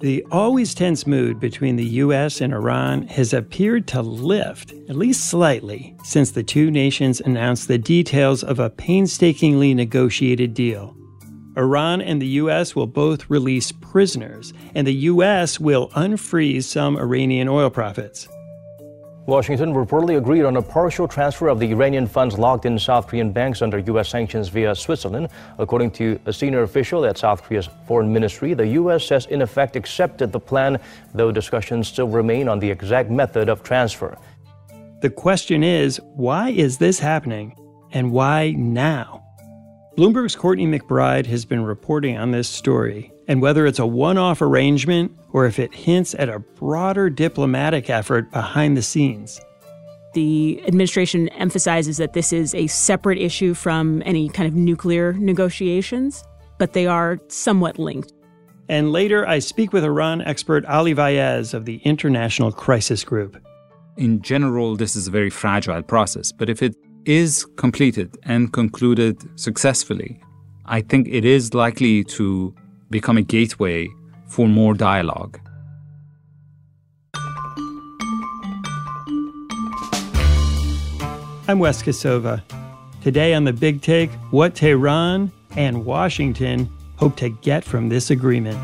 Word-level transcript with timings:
The 0.00 0.26
always 0.30 0.74
tense 0.74 1.06
mood 1.06 1.40
between 1.40 1.76
the 1.76 1.84
U.S. 2.04 2.42
and 2.42 2.52
Iran 2.52 3.06
has 3.06 3.32
appeared 3.32 3.88
to 3.88 4.02
lift, 4.02 4.72
at 4.90 4.96
least 4.96 5.30
slightly, 5.30 5.96
since 6.04 6.30
the 6.30 6.42
two 6.42 6.70
nations 6.70 7.20
announced 7.20 7.66
the 7.66 7.78
details 7.78 8.44
of 8.44 8.58
a 8.58 8.68
painstakingly 8.68 9.72
negotiated 9.72 10.52
deal. 10.52 10.94
Iran 11.56 12.02
and 12.02 12.20
the 12.20 12.26
U.S. 12.26 12.76
will 12.76 12.86
both 12.86 13.30
release 13.30 13.72
prisoners, 13.72 14.52
and 14.74 14.86
the 14.86 14.94
U.S. 14.94 15.58
will 15.58 15.88
unfreeze 15.90 16.64
some 16.64 16.98
Iranian 16.98 17.48
oil 17.48 17.70
profits. 17.70 18.28
Washington 19.26 19.74
reportedly 19.74 20.18
agreed 20.18 20.44
on 20.44 20.56
a 20.56 20.62
partial 20.62 21.08
transfer 21.08 21.48
of 21.48 21.58
the 21.58 21.68
Iranian 21.72 22.06
funds 22.06 22.38
locked 22.38 22.64
in 22.64 22.78
South 22.78 23.08
Korean 23.08 23.32
banks 23.32 23.60
under 23.60 23.80
U.S. 23.80 24.08
sanctions 24.08 24.48
via 24.48 24.72
Switzerland. 24.72 25.30
According 25.58 25.90
to 25.92 26.20
a 26.26 26.32
senior 26.32 26.62
official 26.62 27.04
at 27.04 27.18
South 27.18 27.42
Korea's 27.42 27.68
foreign 27.88 28.12
ministry, 28.12 28.54
the 28.54 28.68
U.S. 28.68 29.08
has 29.08 29.26
in 29.26 29.42
effect 29.42 29.74
accepted 29.74 30.30
the 30.30 30.38
plan, 30.38 30.78
though 31.12 31.32
discussions 31.32 31.88
still 31.88 32.06
remain 32.06 32.48
on 32.48 32.60
the 32.60 32.70
exact 32.70 33.10
method 33.10 33.48
of 33.48 33.64
transfer. 33.64 34.16
The 35.00 35.10
question 35.10 35.64
is 35.64 36.00
why 36.14 36.50
is 36.50 36.78
this 36.78 37.00
happening? 37.00 37.58
And 37.90 38.12
why 38.12 38.52
now? 38.52 39.24
Bloomberg's 39.96 40.36
Courtney 40.36 40.66
McBride 40.66 41.26
has 41.26 41.44
been 41.44 41.64
reporting 41.64 42.16
on 42.16 42.30
this 42.30 42.48
story 42.48 43.12
and 43.28 43.42
whether 43.42 43.66
it's 43.66 43.78
a 43.78 43.86
one 43.86 44.18
off 44.18 44.40
arrangement 44.40 45.16
or 45.32 45.46
if 45.46 45.58
it 45.58 45.74
hints 45.74 46.14
at 46.18 46.28
a 46.28 46.38
broader 46.38 47.10
diplomatic 47.10 47.90
effort 47.90 48.30
behind 48.30 48.76
the 48.76 48.82
scenes. 48.82 49.40
The 50.14 50.62
administration 50.66 51.28
emphasizes 51.30 51.98
that 51.98 52.14
this 52.14 52.32
is 52.32 52.54
a 52.54 52.66
separate 52.68 53.18
issue 53.18 53.52
from 53.52 54.02
any 54.06 54.28
kind 54.28 54.48
of 54.48 54.54
nuclear 54.54 55.12
negotiations, 55.12 56.24
but 56.58 56.72
they 56.72 56.86
are 56.86 57.18
somewhat 57.28 57.78
linked. 57.78 58.12
And 58.68 58.92
later, 58.92 59.28
I 59.28 59.38
speak 59.38 59.72
with 59.72 59.84
Iran 59.84 60.22
expert 60.22 60.64
Ali 60.64 60.94
Vaez 60.94 61.54
of 61.54 61.66
the 61.66 61.76
International 61.84 62.50
Crisis 62.50 63.04
Group. 63.04 63.36
In 63.96 64.22
general, 64.22 64.74
this 64.74 64.96
is 64.96 65.06
a 65.06 65.10
very 65.10 65.30
fragile 65.30 65.82
process, 65.82 66.32
but 66.32 66.48
if 66.48 66.62
it 66.62 66.74
is 67.04 67.44
completed 67.56 68.16
and 68.24 68.52
concluded 68.52 69.22
successfully, 69.38 70.20
I 70.64 70.80
think 70.80 71.08
it 71.08 71.24
is 71.24 71.54
likely 71.54 72.02
to 72.04 72.54
become 72.90 73.16
a 73.16 73.22
gateway 73.22 73.88
for 74.26 74.48
more 74.48 74.74
dialogue. 74.74 75.38
I'm 81.48 81.60
Wes 81.60 81.82
Kosova. 81.82 82.42
Today 83.02 83.32
on 83.34 83.44
the 83.44 83.52
Big 83.52 83.80
Take, 83.82 84.10
what 84.30 84.56
Tehran 84.56 85.30
and 85.56 85.84
Washington 85.84 86.68
hope 86.96 87.16
to 87.16 87.28
get 87.28 87.64
from 87.64 87.88
this 87.88 88.10
agreement. 88.10 88.58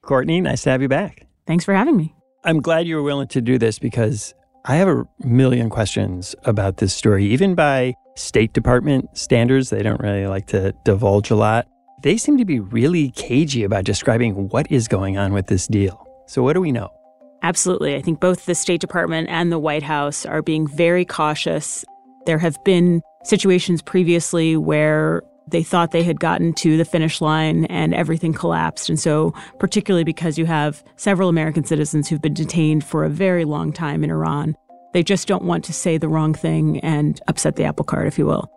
Courtney, 0.00 0.40
nice 0.40 0.62
to 0.62 0.70
have 0.70 0.80
you 0.80 0.88
back. 0.88 1.26
Thanks 1.46 1.64
for 1.64 1.74
having 1.74 1.96
me. 1.96 2.14
I'm 2.44 2.60
glad 2.62 2.86
you 2.86 2.96
were 2.96 3.02
willing 3.02 3.28
to 3.28 3.40
do 3.40 3.58
this 3.58 3.78
because 3.78 4.32
I 4.68 4.76
have 4.76 4.88
a 4.88 5.06
million 5.20 5.70
questions 5.70 6.34
about 6.42 6.78
this 6.78 6.92
story, 6.92 7.24
even 7.26 7.54
by 7.54 7.94
State 8.16 8.52
Department 8.52 9.16
standards. 9.16 9.70
They 9.70 9.80
don't 9.80 10.00
really 10.00 10.26
like 10.26 10.46
to 10.46 10.72
divulge 10.84 11.30
a 11.30 11.36
lot. 11.36 11.68
They 12.02 12.16
seem 12.16 12.36
to 12.38 12.44
be 12.44 12.58
really 12.58 13.10
cagey 13.10 13.62
about 13.62 13.84
describing 13.84 14.48
what 14.48 14.70
is 14.70 14.88
going 14.88 15.18
on 15.18 15.32
with 15.32 15.46
this 15.46 15.68
deal. 15.68 16.04
So, 16.26 16.42
what 16.42 16.54
do 16.54 16.60
we 16.60 16.72
know? 16.72 16.90
Absolutely. 17.44 17.94
I 17.94 18.02
think 18.02 18.18
both 18.18 18.46
the 18.46 18.56
State 18.56 18.80
Department 18.80 19.28
and 19.28 19.52
the 19.52 19.58
White 19.58 19.84
House 19.84 20.26
are 20.26 20.42
being 20.42 20.66
very 20.66 21.04
cautious. 21.04 21.84
There 22.24 22.38
have 22.38 22.56
been 22.64 23.02
situations 23.22 23.82
previously 23.82 24.56
where 24.56 25.22
they 25.48 25.62
thought 25.62 25.92
they 25.92 26.02
had 26.02 26.20
gotten 26.20 26.52
to 26.54 26.76
the 26.76 26.84
finish 26.84 27.20
line 27.20 27.64
and 27.66 27.94
everything 27.94 28.32
collapsed. 28.32 28.88
And 28.88 28.98
so, 28.98 29.32
particularly 29.58 30.04
because 30.04 30.38
you 30.38 30.46
have 30.46 30.82
several 30.96 31.28
American 31.28 31.64
citizens 31.64 32.08
who've 32.08 32.22
been 32.22 32.34
detained 32.34 32.84
for 32.84 33.04
a 33.04 33.08
very 33.08 33.44
long 33.44 33.72
time 33.72 34.02
in 34.02 34.10
Iran, 34.10 34.56
they 34.92 35.02
just 35.02 35.28
don't 35.28 35.44
want 35.44 35.64
to 35.64 35.72
say 35.72 35.98
the 35.98 36.08
wrong 36.08 36.34
thing 36.34 36.80
and 36.80 37.20
upset 37.28 37.56
the 37.56 37.64
apple 37.64 37.84
cart, 37.84 38.06
if 38.06 38.18
you 38.18 38.26
will. 38.26 38.50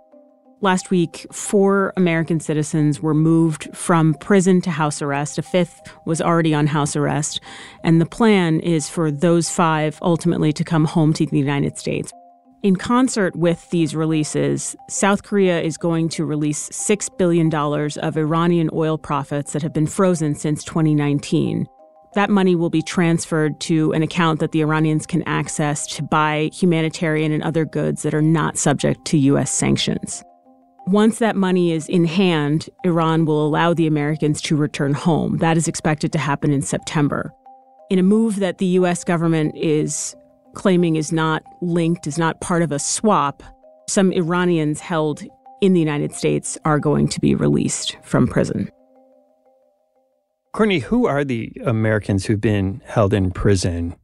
Last 0.62 0.92
week, 0.92 1.26
four 1.32 1.94
American 1.96 2.42
citizens 2.42 3.02
were 3.02 3.14
moved 3.14 3.74
from 3.74 4.14
prison 4.16 4.60
to 4.62 4.72
house 4.72 5.02
arrest. 5.02 5.38
A 5.38 5.42
fifth 5.42 5.82
was 6.06 6.22
already 6.22 6.54
on 6.54 6.68
house 6.68 6.98
arrest. 6.98 7.40
And 7.86 8.02
the 8.02 8.06
plan 8.06 8.60
is 8.60 8.90
for 8.90 9.10
those 9.10 9.50
five 9.50 9.98
ultimately 10.02 10.52
to 10.52 10.66
come 10.66 10.84
home 10.84 11.14
to 11.14 11.26
the 11.26 11.40
United 11.40 11.78
States. 11.78 12.12
In 12.62 12.76
concert 12.76 13.38
with 13.38 13.70
these 13.70 13.96
releases, 13.96 14.76
South 14.90 15.24
Korea 15.24 15.62
is 15.62 15.78
going 15.78 16.10
to 16.10 16.26
release 16.26 16.68
$6 16.70 17.18
billion 17.18 17.54
of 17.54 18.18
Iranian 18.18 18.70
oil 18.74 18.98
profits 18.98 19.54
that 19.54 19.62
have 19.62 19.72
been 19.72 19.88
frozen 19.88 20.36
since 20.36 20.66
2019. 20.66 21.68
That 22.16 22.30
money 22.30 22.56
will 22.56 22.70
be 22.70 22.82
transferred 22.82 23.62
to 23.62 23.94
an 23.94 24.04
account 24.04 24.42
that 24.42 24.52
the 24.52 24.60
Iranians 24.60 25.06
can 25.06 25.24
access 25.24 25.88
to 25.96 26.04
buy 26.04 26.50
humanitarian 26.52 27.32
and 27.32 27.44
other 27.44 27.64
goods 27.64 28.02
that 28.02 28.14
are 28.14 28.22
not 28.22 28.58
subject 28.58 29.06
to 29.06 29.18
U.S. 29.18 29.52
sanctions. 29.52 30.22
Once 30.86 31.20
that 31.20 31.38
money 31.38 31.72
is 31.72 31.88
in 31.88 32.04
hand, 32.04 32.68
Iran 32.84 33.24
will 33.24 33.46
allow 33.46 33.74
the 33.74 33.88
Americans 33.88 34.42
to 34.42 34.58
return 34.58 34.94
home. 34.94 35.38
That 35.38 35.56
is 35.56 35.70
expected 35.70 36.12
to 36.12 36.20
happen 36.20 36.52
in 36.52 36.62
September. 36.62 37.32
In 37.90 38.00
a 38.00 38.04
move 38.04 38.38
that 38.38 38.58
the 38.58 38.66
U.S. 38.66 39.06
government 39.06 39.56
is 39.56 40.14
claiming 40.56 40.96
is 40.96 41.12
not 41.12 41.44
linked, 41.62 42.08
is 42.08 42.18
not 42.18 42.42
part 42.42 42.62
of 42.62 42.72
a 42.72 42.80
swap, 42.80 43.44
some 43.90 44.12
Iranians 44.12 44.80
held 44.80 45.24
in 45.62 45.74
the 45.74 45.80
United 45.80 46.14
States 46.14 46.58
are 46.64 46.80
going 46.80 47.08
to 47.10 47.20
be 47.20 47.36
released 47.36 47.98
from 48.04 48.28
prison. 48.28 48.70
Courtney, 50.54 50.80
who 50.80 51.06
are 51.06 51.24
the 51.24 51.52
Americans 51.66 52.26
who've 52.26 52.42
been 52.42 52.82
held 52.86 53.14
in 53.14 53.32
prison? 53.32 53.96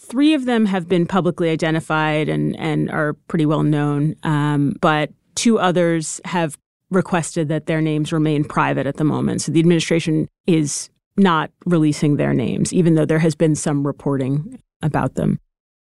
Three 0.00 0.34
of 0.34 0.44
them 0.44 0.66
have 0.66 0.88
been 0.88 1.06
publicly 1.06 1.50
identified 1.50 2.28
and, 2.28 2.58
and 2.58 2.90
are 2.90 3.14
pretty 3.28 3.46
well 3.46 3.62
known, 3.62 4.14
um, 4.24 4.74
but 4.80 5.10
two 5.34 5.58
others 5.58 6.20
have 6.24 6.58
requested 6.90 7.48
that 7.48 7.66
their 7.66 7.80
names 7.80 8.12
remain 8.12 8.44
private 8.44 8.86
at 8.86 8.96
the 8.96 9.04
moment. 9.04 9.42
So 9.42 9.52
the 9.52 9.60
administration 9.60 10.28
is 10.46 10.90
not 11.16 11.50
releasing 11.64 12.16
their 12.16 12.34
names, 12.34 12.72
even 12.72 12.94
though 12.94 13.06
there 13.06 13.18
has 13.18 13.34
been 13.34 13.54
some 13.54 13.86
reporting 13.86 14.60
about 14.82 15.14
them. 15.14 15.38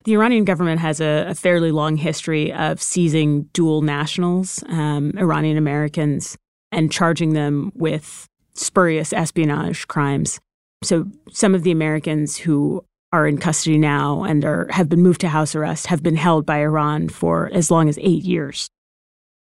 The 0.07 0.13
Iranian 0.13 0.45
government 0.45 0.79
has 0.79 1.01
a, 1.01 1.25
a 1.27 1.35
fairly 1.35 1.69
long 1.69 1.97
history 1.97 2.53
of 2.53 2.81
seizing 2.81 3.43
dual 3.51 3.81
nationals, 3.81 4.63
um, 4.69 5.11
Iranian 5.17 5.57
Americans, 5.57 6.37
and 6.71 6.89
charging 6.89 7.33
them 7.33 7.73
with 7.75 8.25
spurious 8.53 9.11
espionage 9.11 9.85
crimes. 9.89 10.39
So 10.81 11.07
some 11.33 11.53
of 11.53 11.63
the 11.63 11.71
Americans 11.71 12.37
who 12.37 12.85
are 13.11 13.27
in 13.27 13.37
custody 13.37 13.77
now 13.77 14.23
and 14.23 14.45
are 14.45 14.69
have 14.71 14.87
been 14.87 15.01
moved 15.01 15.19
to 15.21 15.27
house 15.27 15.55
arrest 15.55 15.87
have 15.87 16.01
been 16.01 16.15
held 16.15 16.45
by 16.45 16.59
Iran 16.59 17.09
for 17.09 17.49
as 17.51 17.69
long 17.69 17.89
as 17.89 17.97
eight 17.97 18.23
years. 18.23 18.69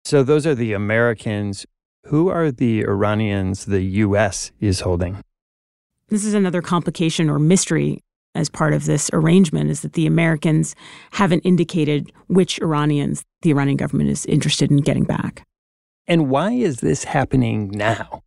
So 0.05 0.23
those 0.23 0.47
are 0.47 0.55
the 0.55 0.73
Americans. 0.73 1.67
Who 2.07 2.29
are 2.29 2.53
the 2.53 2.83
Iranians 2.83 3.65
the 3.65 3.83
U.S. 3.83 4.53
is 4.61 4.83
holding? 4.83 5.21
This 6.11 6.25
is 6.25 6.33
another 6.33 6.63
complication 6.63 7.29
or 7.29 7.41
mystery 7.41 8.05
as 8.35 8.49
part 8.49 8.75
of 8.75 8.85
this 8.85 9.11
arrangement 9.13 9.71
is 9.71 9.83
that 9.83 9.93
the 9.93 10.07
Americans 10.07 10.75
haven't 11.13 11.41
indicated 11.41 12.13
which 12.27 12.61
Iranians 12.61 13.25
the 13.43 13.51
Iranian 13.51 13.77
government 13.77 14.11
is 14.11 14.25
interested 14.27 14.71
in 14.71 14.79
getting 14.79 15.05
back. 15.05 15.45
And 16.07 16.29
why 16.29 16.53
is 16.53 16.79
this 16.79 17.05
happening 17.05 17.69
now? 17.69 18.23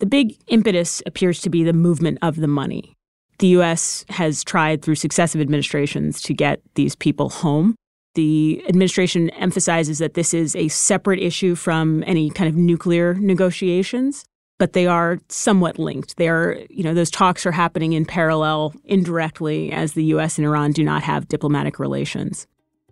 The 0.00 0.06
big 0.06 0.36
impetus 0.48 1.02
appears 1.06 1.40
to 1.42 1.50
be 1.50 1.64
the 1.64 1.72
movement 1.72 2.18
of 2.20 2.36
the 2.36 2.48
money. 2.48 2.94
The 3.38 3.48
U.S. 3.48 4.04
has 4.10 4.44
tried 4.44 4.82
through 4.82 4.94
successive 4.96 5.40
administrations 5.40 6.20
to 6.22 6.34
get 6.34 6.60
these 6.74 6.94
people 6.94 7.30
home. 7.30 7.74
The 8.14 8.62
administration 8.68 9.30
emphasizes 9.30 9.98
that 9.98 10.14
this 10.14 10.34
is 10.34 10.54
a 10.54 10.68
separate 10.68 11.20
issue 11.20 11.54
from 11.54 12.04
any 12.06 12.30
kind 12.30 12.48
of 12.48 12.54
nuclear 12.54 13.14
negotiations 13.14 14.24
but 14.58 14.72
they 14.72 14.86
are 14.86 15.18
somewhat 15.28 15.78
linked. 15.78 16.16
They 16.16 16.28
are, 16.28 16.58
you 16.70 16.84
know, 16.84 16.94
those 16.94 17.10
talks 17.10 17.44
are 17.44 17.52
happening 17.52 17.92
in 17.92 18.04
parallel 18.04 18.72
indirectly 18.84 19.72
as 19.72 19.92
the 19.94 20.04
US 20.04 20.38
and 20.38 20.46
Iran 20.46 20.72
do 20.72 20.84
not 20.84 21.02
have 21.02 21.28
diplomatic 21.28 21.78
relations. 21.78 22.46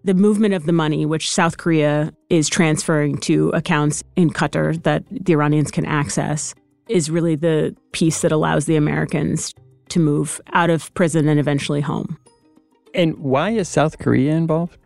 the 0.05 0.14
movement 0.14 0.55
of 0.55 0.67
the 0.67 0.73
money, 0.73 1.06
which 1.06 1.31
South 1.31 1.59
Korea 1.59 2.12
is 2.29 2.49
transferring 2.49 3.19
to 3.19 3.50
accounts 3.50 4.03
in 4.17 4.31
Qatar 4.31 4.82
that 4.82 5.05
the 5.11 5.32
Iranians 5.32 5.70
can 5.70 5.87
access, 5.87 6.55
is 6.88 7.11
really 7.11 7.37
the 7.37 7.76
piece 7.93 8.20
that 8.23 8.32
allows 8.32 8.67
the 8.67 8.76
Americans 8.76 9.55
to 9.88 10.00
move 10.00 10.41
out 10.53 10.70
of 10.70 10.93
prison 10.94 11.29
and 11.29 11.38
eventually 11.38 11.81
home. 11.81 12.19
And 12.94 13.17
why 13.19 13.50
is 13.50 13.69
South 13.69 13.99
Korea 13.99 14.35
involved? 14.35 14.76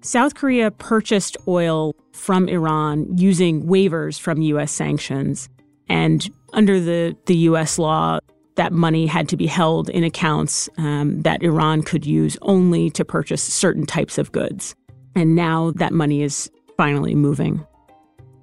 South 0.00 0.34
Korea 0.34 0.70
purchased 0.70 1.36
oil 1.46 1.94
from 2.12 2.48
Iran 2.48 3.16
using 3.16 3.64
waivers 3.64 4.18
from 4.18 4.42
U.S. 4.42 4.72
sanctions. 4.72 5.48
And 5.88 6.28
under 6.52 6.80
the, 6.80 7.16
the 7.26 7.36
U.S. 7.36 7.78
law, 7.78 8.18
that 8.56 8.72
money 8.72 9.06
had 9.06 9.28
to 9.30 9.36
be 9.36 9.46
held 9.46 9.90
in 9.90 10.04
accounts 10.04 10.68
um, 10.78 11.22
that 11.22 11.42
Iran 11.42 11.82
could 11.82 12.06
use 12.06 12.38
only 12.42 12.90
to 12.90 13.04
purchase 13.04 13.42
certain 13.42 13.84
types 13.86 14.18
of 14.18 14.32
goods. 14.32 14.74
And 15.14 15.34
now 15.34 15.72
that 15.76 15.92
money 15.92 16.22
is 16.22 16.50
finally 16.76 17.14
moving. 17.14 17.66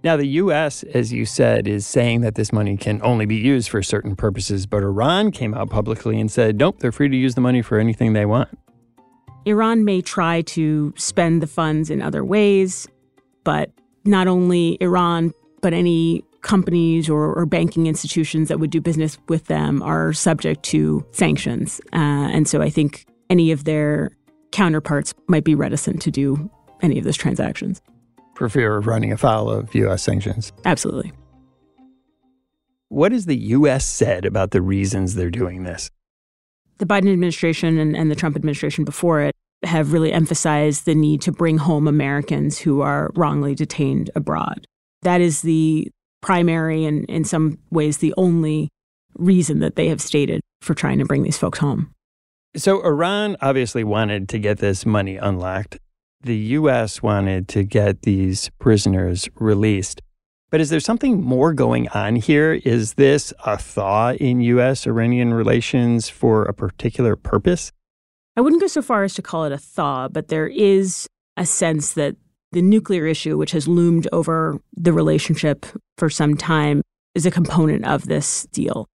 Now, 0.03 0.17
the 0.17 0.25
U.S., 0.25 0.81
as 0.83 1.13
you 1.13 1.25
said, 1.25 1.67
is 1.67 1.85
saying 1.85 2.21
that 2.21 2.33
this 2.33 2.51
money 2.51 2.75
can 2.75 2.99
only 3.03 3.27
be 3.27 3.35
used 3.35 3.69
for 3.69 3.83
certain 3.83 4.15
purposes, 4.15 4.65
but 4.65 4.81
Iran 4.81 5.31
came 5.31 5.53
out 5.53 5.69
publicly 5.69 6.19
and 6.19 6.31
said, 6.31 6.57
nope, 6.57 6.79
they're 6.79 6.91
free 6.91 7.07
to 7.09 7.15
use 7.15 7.35
the 7.35 7.41
money 7.41 7.61
for 7.61 7.77
anything 7.77 8.13
they 8.13 8.25
want. 8.25 8.49
Iran 9.45 9.85
may 9.85 10.01
try 10.01 10.41
to 10.41 10.93
spend 10.97 11.41
the 11.41 11.47
funds 11.47 11.91
in 11.91 12.01
other 12.01 12.23
ways, 12.23 12.87
but 13.43 13.69
not 14.03 14.27
only 14.27 14.77
Iran, 14.81 15.33
but 15.61 15.73
any 15.73 16.23
companies 16.41 17.09
or, 17.09 17.33
or, 17.33 17.45
banking 17.45 17.87
institutions 17.87 18.47
that 18.49 18.59
would 18.59 18.71
do 18.71 18.81
business 18.81 19.17
with 19.29 19.45
them 19.45 19.81
are 19.83 20.11
subject 20.11 20.63
to 20.63 21.05
sanctions. 21.11 21.79
Uh, 21.93 22.29
and 22.31 22.47
so 22.47 22.61
I 22.61 22.69
think 22.69 23.05
any 23.29 23.51
of 23.51 23.63
their 23.63 24.11
counterparts 24.51 25.13
might 25.27 25.43
be 25.43 25.55
reticent 25.55 26.01
to 26.01 26.11
do 26.11 26.49
any 26.81 26.97
of 26.97 27.03
those 27.03 27.17
transactions. 27.17 27.81
For 28.35 28.49
fear 28.49 28.75
of 28.75 28.87
running 28.87 29.11
afoul 29.11 29.49
of 29.49 29.73
U.S. 29.75 30.01
sanctions. 30.01 30.51
Absolutely. 30.65 31.11
What 32.89 33.11
has 33.11 33.25
the 33.25 33.37
U.S. 33.37 33.85
said 33.85 34.25
about 34.25 34.51
the 34.51 34.61
reasons 34.61 35.15
they're 35.15 35.29
doing 35.29 35.63
this? 35.63 35.89
The 36.79 36.85
Biden 36.85 37.11
administration 37.11 37.77
and, 37.77 37.95
and 37.95 38.09
the 38.09 38.15
Trump 38.15 38.35
administration 38.35 38.83
before 38.83 39.21
it 39.21 39.35
have 39.63 39.93
really 39.93 40.11
emphasized 40.11 40.85
the 40.85 40.95
need 40.95 41.21
to 41.21 41.31
bring 41.31 41.59
home 41.59 41.87
Americans 41.87 42.57
who 42.57 42.81
are 42.81 43.11
wrongly 43.15 43.53
detained 43.53 44.09
abroad. 44.15 44.65
That 45.03 45.21
is 45.21 45.41
the 45.41 45.91
primary 46.21 46.85
and, 46.85 47.05
in 47.05 47.23
some 47.23 47.57
ways, 47.71 47.97
the 47.97 48.13
only 48.17 48.69
reason 49.15 49.59
that 49.59 49.75
they 49.75 49.87
have 49.87 50.01
stated 50.01 50.41
for 50.61 50.73
trying 50.73 50.99
to 50.99 51.05
bring 51.05 51.23
these 51.23 51.37
folks 51.37 51.59
home. 51.59 51.91
So, 52.55 52.83
Iran 52.83 53.37
obviously 53.41 53.83
wanted 53.83 54.29
to 54.29 54.39
get 54.39 54.59
this 54.59 54.85
money 54.85 55.17
unlocked. 55.17 55.77
The 56.21 56.37
U.S. 56.37 57.01
wanted 57.01 57.47
to 57.49 57.63
get 57.63 58.03
these 58.03 58.49
prisoners 58.59 59.27
released. 59.35 60.01
But 60.51 60.59
is 60.59 60.69
there 60.69 60.81
something 60.81 61.23
more 61.23 61.53
going 61.53 61.87
on 61.89 62.17
here? 62.17 62.59
Is 62.65 62.95
this 62.95 63.33
a 63.45 63.57
thaw 63.57 64.11
in 64.13 64.41
U.S. 64.41 64.85
Iranian 64.85 65.33
relations 65.33 66.09
for 66.09 66.43
a 66.43 66.53
particular 66.53 67.15
purpose? 67.15 67.71
I 68.35 68.41
wouldn't 68.41 68.61
go 68.61 68.67
so 68.67 68.81
far 68.81 69.03
as 69.03 69.13
to 69.15 69.21
call 69.21 69.45
it 69.45 69.53
a 69.53 69.57
thaw, 69.57 70.09
but 70.09 70.27
there 70.27 70.47
is 70.47 71.07
a 71.37 71.45
sense 71.45 71.93
that 71.93 72.17
the 72.51 72.61
nuclear 72.61 73.05
issue, 73.05 73.37
which 73.37 73.51
has 73.51 73.67
loomed 73.67 74.07
over 74.11 74.59
the 74.75 74.93
relationship 74.93 75.65
for 75.97 76.09
some 76.09 76.35
time, 76.35 76.81
is 77.15 77.25
a 77.25 77.31
component 77.31 77.85
of 77.85 78.05
this 78.05 78.45
deal. 78.51 78.87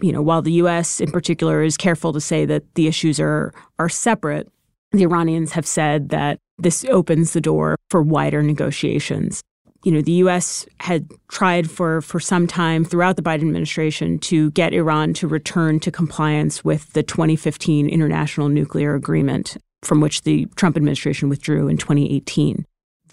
You 0.00 0.12
know, 0.12 0.22
while 0.22 0.42
the 0.42 0.52
U.S. 0.52 1.00
in 1.00 1.10
particular 1.10 1.62
is 1.62 1.76
careful 1.76 2.12
to 2.12 2.20
say 2.20 2.44
that 2.46 2.74
the 2.74 2.86
issues 2.86 3.20
are 3.20 3.52
are 3.78 3.88
separate, 3.88 4.50
the 4.92 5.02
Iranians 5.02 5.52
have 5.52 5.66
said 5.66 6.08
that 6.10 6.38
this 6.58 6.84
opens 6.86 7.32
the 7.32 7.40
door 7.40 7.76
for 7.90 8.02
wider 8.02 8.42
negotiations 8.42 9.42
you 9.84 9.92
know, 9.92 10.00
the 10.00 10.12
U.S. 10.12 10.66
had 10.80 11.10
tried 11.28 11.70
for, 11.70 12.00
for 12.00 12.18
some 12.18 12.46
time 12.46 12.84
throughout 12.84 13.16
the 13.16 13.22
Biden 13.22 13.42
administration 13.42 14.18
to 14.20 14.50
get 14.52 14.72
Iran 14.72 15.12
to 15.14 15.28
return 15.28 15.78
to 15.80 15.92
compliance 15.92 16.64
with 16.64 16.92
the 16.94 17.02
2015 17.02 17.88
International 17.88 18.48
Nuclear 18.48 18.94
Agreement, 18.94 19.58
from 19.82 20.00
which 20.00 20.22
the 20.22 20.46
Trump 20.56 20.76
administration 20.76 21.28
withdrew 21.28 21.68
in 21.68 21.76
2018. 21.76 22.64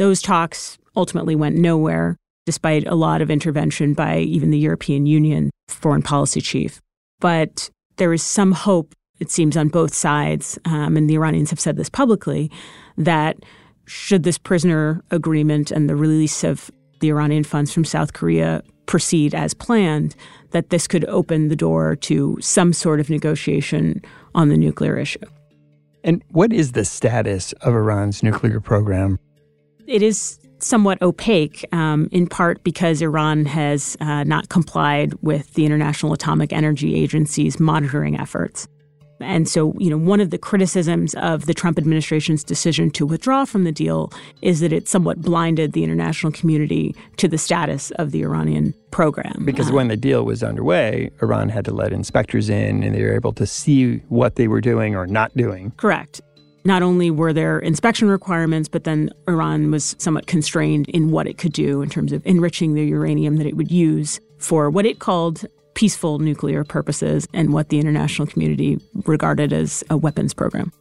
Those 0.02 0.20
talks 0.20 0.80
ultimately 0.96 1.36
went 1.36 1.58
nowhere, 1.58 2.18
despite 2.48 2.88
a 2.88 2.96
lot 2.96 3.22
of 3.22 3.30
intervention 3.30 3.94
by 3.94 4.18
even 4.18 4.50
the 4.50 4.58
European 4.58 5.06
Union 5.06 5.52
foreign 5.68 6.02
policy 6.02 6.42
chief. 6.42 6.82
But 7.20 7.70
there 7.98 8.12
is 8.12 8.24
some 8.24 8.52
hope, 8.52 8.96
it 9.20 9.30
seems, 9.30 9.56
on 9.56 9.68
both 9.68 9.94
sides, 9.94 10.58
um, 10.66 10.98
and 10.98 11.08
the 11.08 11.14
Iranians 11.14 11.52
have 11.52 11.60
said 11.60 11.78
this 11.78 11.88
publicly, 11.88 12.50
that 12.98 13.38
should 13.86 14.24
this 14.24 14.40
prisoner 14.40 15.04
agreement 15.12 15.70
and 15.70 15.88
the 15.88 15.96
release 15.96 16.44
of 16.44 16.72
the 17.00 17.10
Iranian 17.10 17.44
funds 17.44 17.72
from 17.72 17.86
South 17.86 18.14
Korea 18.14 18.64
proceed 18.88 19.36
as 19.36 19.54
planned, 19.54 20.16
that 20.50 20.72
this 20.72 20.88
could 20.88 21.06
open 21.10 21.50
the 21.50 21.56
door 21.56 21.96
to 21.98 22.40
some 22.42 22.74
sort 22.74 23.00
of 23.00 23.12
negotiation 23.12 24.02
on 24.34 24.50
the 24.50 24.58
nuclear 24.58 24.98
issue. 24.98 25.20
And 26.04 26.24
what 26.30 26.52
is 26.52 26.72
the 26.72 26.86
status 26.86 27.54
of 27.62 27.76
Iran's 27.76 28.24
nuclear 28.24 28.60
program? 28.60 29.20
It 29.88 30.02
is 30.02 30.40
somewhat 30.60 31.02
opaque, 31.02 31.66
um, 31.72 32.08
in 32.12 32.28
part 32.28 32.64
because 32.64 33.02
Iran 33.02 33.46
has 33.46 33.98
uh, 34.00 34.24
not 34.24 34.50
complied 34.50 35.14
with 35.22 35.54
the 35.56 35.66
International 35.66 36.14
Atomic 36.14 36.54
Energy 36.54 36.96
Agency's 36.96 37.60
monitoring 37.60 38.20
efforts. 38.20 38.68
And 39.22 39.48
so, 39.48 39.76
you 39.78 39.90
know, 39.90 39.98
one 39.98 40.20
of 40.20 40.32
the 40.32 40.38
criticisms 40.38 41.14
of 41.16 41.46
the 41.46 41.54
Trump 41.54 41.78
administration's 41.78 42.44
decision 42.44 42.90
to 42.92 43.06
withdraw 43.06 43.46
from 43.46 43.64
the 43.64 43.72
deal 43.72 44.12
is 44.42 44.60
that 44.62 44.74
it 44.74 44.88
somewhat 44.88 45.22
blinded 45.22 45.74
the 45.74 45.84
international 45.84 46.32
community 46.32 46.96
to 47.18 47.28
the 47.28 47.38
status 47.38 47.92
of 47.92 48.12
the 48.12 48.24
Iranian 48.24 48.74
program. 48.90 49.44
Because 49.46 49.70
uh, 49.70 49.74
when 49.74 49.88
the 49.88 49.98
deal 49.98 50.26
was 50.26 50.44
underway, 50.44 51.12
Iran 51.22 51.50
had 51.50 51.66
to 51.66 51.74
let 51.74 51.94
inspectors 51.94 52.50
in 52.50 52.84
and 52.84 52.96
they 52.96 53.04
were 53.04 53.14
able 53.14 53.34
to 53.34 53.46
see 53.46 53.98
what 54.10 54.36
they 54.36 54.48
were 54.48 54.62
doing 54.62 54.96
or 54.96 55.06
not 55.06 55.36
doing. 55.38 55.72
Correct. 55.78 56.22
Not 56.64 56.84
only 56.84 57.10
were 57.10 57.34
there 57.34 57.58
inspection 57.60 58.08
requirements, 58.08 58.70
but 58.70 58.84
then 58.84 59.10
Iran 59.28 59.72
was 59.72 59.96
somewhat 59.98 60.28
constrained 60.28 60.90
in 60.90 61.12
what 61.12 61.28
it 61.28 61.38
could 61.38 61.54
do 61.54 61.82
in 61.82 61.90
terms 61.90 62.12
of 62.12 62.26
enriching 62.26 62.76
the 62.76 62.86
uranium 62.86 63.38
that 63.38 63.48
it 63.48 63.58
would 63.58 63.72
use 63.72 64.20
for 64.38 64.70
what 64.70 64.86
it 64.86 65.00
called 65.00 65.46
peaceful 65.74 66.20
nuclear 66.20 66.64
purposes 66.64 67.28
and 67.34 67.54
what 67.54 67.70
the 67.70 67.80
international 67.80 68.28
community 68.28 68.80
regarded 69.06 69.54
as 69.54 69.84
a 69.90 69.98
weapons 69.98 70.34
program. 70.34 70.72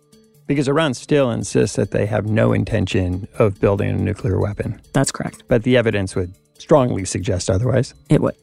Because 0.47 0.69
Iran 0.69 0.95
still 0.95 1.31
insists 1.31 1.77
that 1.77 1.93
they 1.93 2.07
have 2.07 2.27
no 2.27 2.53
intention 2.53 3.29
of 3.39 3.61
building 3.61 3.89
a 3.89 3.93
nuclear 3.95 4.39
weapon. 4.39 4.81
That's 4.93 5.13
correct. 5.13 5.45
But 5.49 5.63
the 5.63 5.77
evidence 5.77 6.17
would 6.17 6.35
strongly 6.59 7.05
suggest 7.05 7.49
otherwise. 7.49 7.95
It 8.09 8.21
would. 8.21 8.35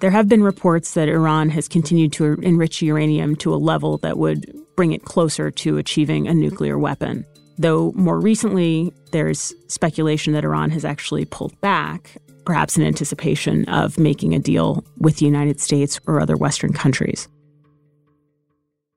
There 0.00 0.10
have 0.10 0.28
been 0.28 0.42
reports 0.42 0.94
that 0.94 1.08
Iran 1.08 1.50
has 1.50 1.68
continued 1.68 2.12
to 2.14 2.32
enrich 2.42 2.82
uranium 2.82 3.36
to 3.36 3.54
a 3.54 3.56
level 3.56 3.98
that 3.98 4.18
would 4.18 4.63
bring 4.76 4.92
it 4.92 5.04
closer 5.04 5.50
to 5.50 5.78
achieving 5.78 6.26
a 6.26 6.34
nuclear 6.34 6.78
weapon. 6.78 7.24
Though 7.58 7.92
more 7.92 8.20
recently, 8.20 8.92
there's 9.12 9.52
speculation 9.68 10.32
that 10.32 10.44
Iran 10.44 10.70
has 10.70 10.84
actually 10.84 11.24
pulled 11.24 11.58
back 11.60 12.16
perhaps 12.44 12.76
in 12.76 12.84
anticipation 12.84 13.64
of 13.68 13.98
making 13.98 14.34
a 14.34 14.38
deal 14.38 14.84
with 14.98 15.16
the 15.16 15.26
United 15.26 15.60
States 15.60 15.98
or 16.06 16.20
other 16.20 16.36
Western 16.36 16.72
countries. 16.72 17.28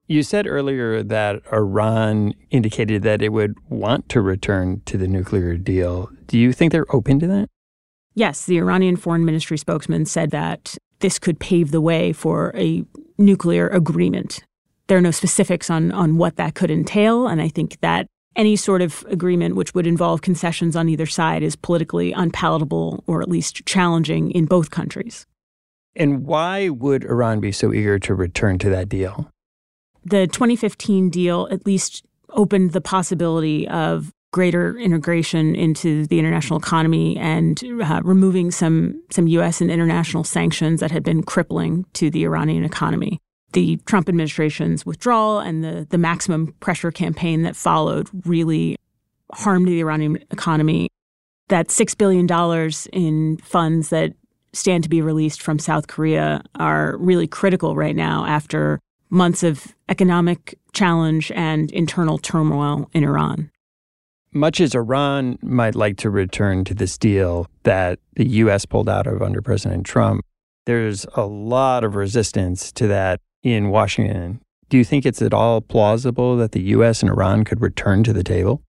You 0.07 0.24
said 0.24 0.48
earlier 0.48 1.03
that 1.03 1.41
Iran 1.51 2.34
indicated 2.50 3.03
that 3.03 3.22
it 3.22 3.29
would 3.29 3.55
want 3.69 4.07
to 4.10 4.22
return 4.22 4.81
to 4.86 4.98
the 4.98 5.07
nuclear 5.07 5.57
deal. 5.57 6.10
Do 6.27 6.38
you 6.38 6.53
think 6.53 6.72
they're 6.72 6.93
open 6.96 7.19
to 7.19 7.27
that? 7.27 7.50
Yes, 8.15 8.46
the 8.46 8.57
Iranian 8.57 8.96
foreign 8.96 9.25
ministry 9.25 9.57
spokesman 9.57 10.05
said 10.05 10.31
that 10.31 10.77
this 11.00 11.19
could 11.19 11.39
pave 11.39 11.72
the 11.72 11.81
way 11.81 12.13
for 12.13 12.51
a 12.55 12.84
nuclear 13.17 13.67
agreement. 13.67 14.43
There 14.88 14.98
are 14.98 15.01
no 15.01 15.12
specifics 15.12 15.70
on, 15.70 15.91
on 15.91 16.17
what 16.17 16.38
that 16.38 16.56
could 16.56 16.72
entail, 16.72 17.27
and 17.27 17.41
I 17.41 17.50
think 17.50 17.79
that 17.82 18.08
any 18.38 18.56
sort 18.56 18.82
of 18.82 19.03
agreement 19.10 19.56
which 19.56 19.74
would 19.74 19.88
involve 19.88 20.22
concessions 20.22 20.75
on 20.75 20.88
either 20.88 21.08
side 21.08 21.44
is 21.44 21.56
politically 21.56 22.13
unpalatable 22.13 23.03
or 23.08 23.22
at 23.22 23.29
least 23.29 23.65
challenging 23.65 24.32
in 24.32 24.46
both 24.46 24.70
countries. 24.70 25.25
And 25.96 26.25
why 26.25 26.70
would 26.70 27.03
Iran 27.03 27.39
be 27.39 27.51
so 27.51 27.74
eager 27.74 27.98
to 28.00 28.13
return 28.13 28.60
to 28.60 28.70
that 28.70 28.88
deal? 28.88 29.32
The 30.06 30.27
2015 30.27 31.10
deal 31.10 31.48
at 31.51 31.65
least 31.65 32.06
opened 32.29 32.72
the 32.72 32.82
possibility 32.82 33.67
of 33.67 34.12
greater 34.32 34.77
integration 34.77 35.56
into 35.56 36.06
the 36.06 36.20
international 36.20 36.60
economy 36.60 37.17
and 37.17 37.62
uh, 37.82 38.01
removing 38.03 38.51
some 38.51 39.01
some 39.10 39.25
US 39.27 39.62
and 39.62 39.72
international 39.72 40.24
sanctions 40.24 40.79
that 40.82 40.91
had 40.91 41.03
been 41.03 41.24
crippling 41.24 41.86
to 41.94 42.12
the 42.12 42.24
Iranian 42.24 42.63
economy 42.63 43.20
the 43.58 43.78
Trump 43.88 44.08
administration's 44.08 44.86
withdrawal 44.86 45.40
and 45.40 45.64
the, 45.64 45.88
the 45.90 45.98
maximum 45.98 46.54
pressure 46.60 46.92
campaign 46.92 47.42
that 47.42 47.56
followed 47.56 48.08
really 48.24 48.76
harmed 49.34 49.68
the 49.68 49.80
Iranian 49.80 50.24
economy. 50.30 50.90
That 51.48 51.70
$6 51.70 51.98
billion 51.98 52.28
in 52.94 53.38
funds 53.38 53.90
that 53.90 54.14
stand 54.54 54.84
to 54.84 54.90
be 54.90 55.02
released 55.02 55.42
from 55.42 55.58
South 55.58 55.88
Korea 55.88 56.44
are 56.60 56.98
really 56.98 57.26
critical 57.26 57.76
right 57.76 57.96
now 57.96 58.28
after 58.28 58.80
months 59.10 59.42
of 59.42 59.74
economic 59.90 60.60
challenge 60.74 61.32
and 61.32 61.72
internal 61.72 62.20
turmoil 62.20 62.92
in 62.94 63.04
Iran. 63.04 63.50
much 64.34 64.62
as 64.62 64.76
Iran 64.76 65.40
might 65.42 65.74
like 65.74 65.98
to 65.98 66.12
return 66.12 66.64
to 66.66 66.76
this 66.76 66.96
deal 66.96 67.48
that 67.64 67.98
the 68.18 68.28
U.S. 68.44 68.68
pulled 68.68 68.88
out 68.88 69.08
of 69.08 69.24
under 69.24 69.42
President 69.42 69.84
Trump, 69.84 70.24
there's 70.68 71.08
a 71.16 71.26
lot 71.26 71.84
of 71.84 71.96
resistance 71.96 72.72
to 72.74 72.86
that 72.88 73.20
in 73.44 73.70
Washington. 73.70 74.41
Do 74.70 74.77
you 74.77 74.84
think 74.84 75.06
it's 75.06 75.22
at 75.22 75.34
all 75.34 75.62
plausible 75.62 76.36
that 76.38 76.51
the 76.51 76.62
U.S. 76.62 77.01
and 77.01 77.10
Iran 77.10 77.44
could 77.44 77.62
return 77.62 78.03
to 78.03 78.13
the 78.13 78.24
table? 78.24 78.62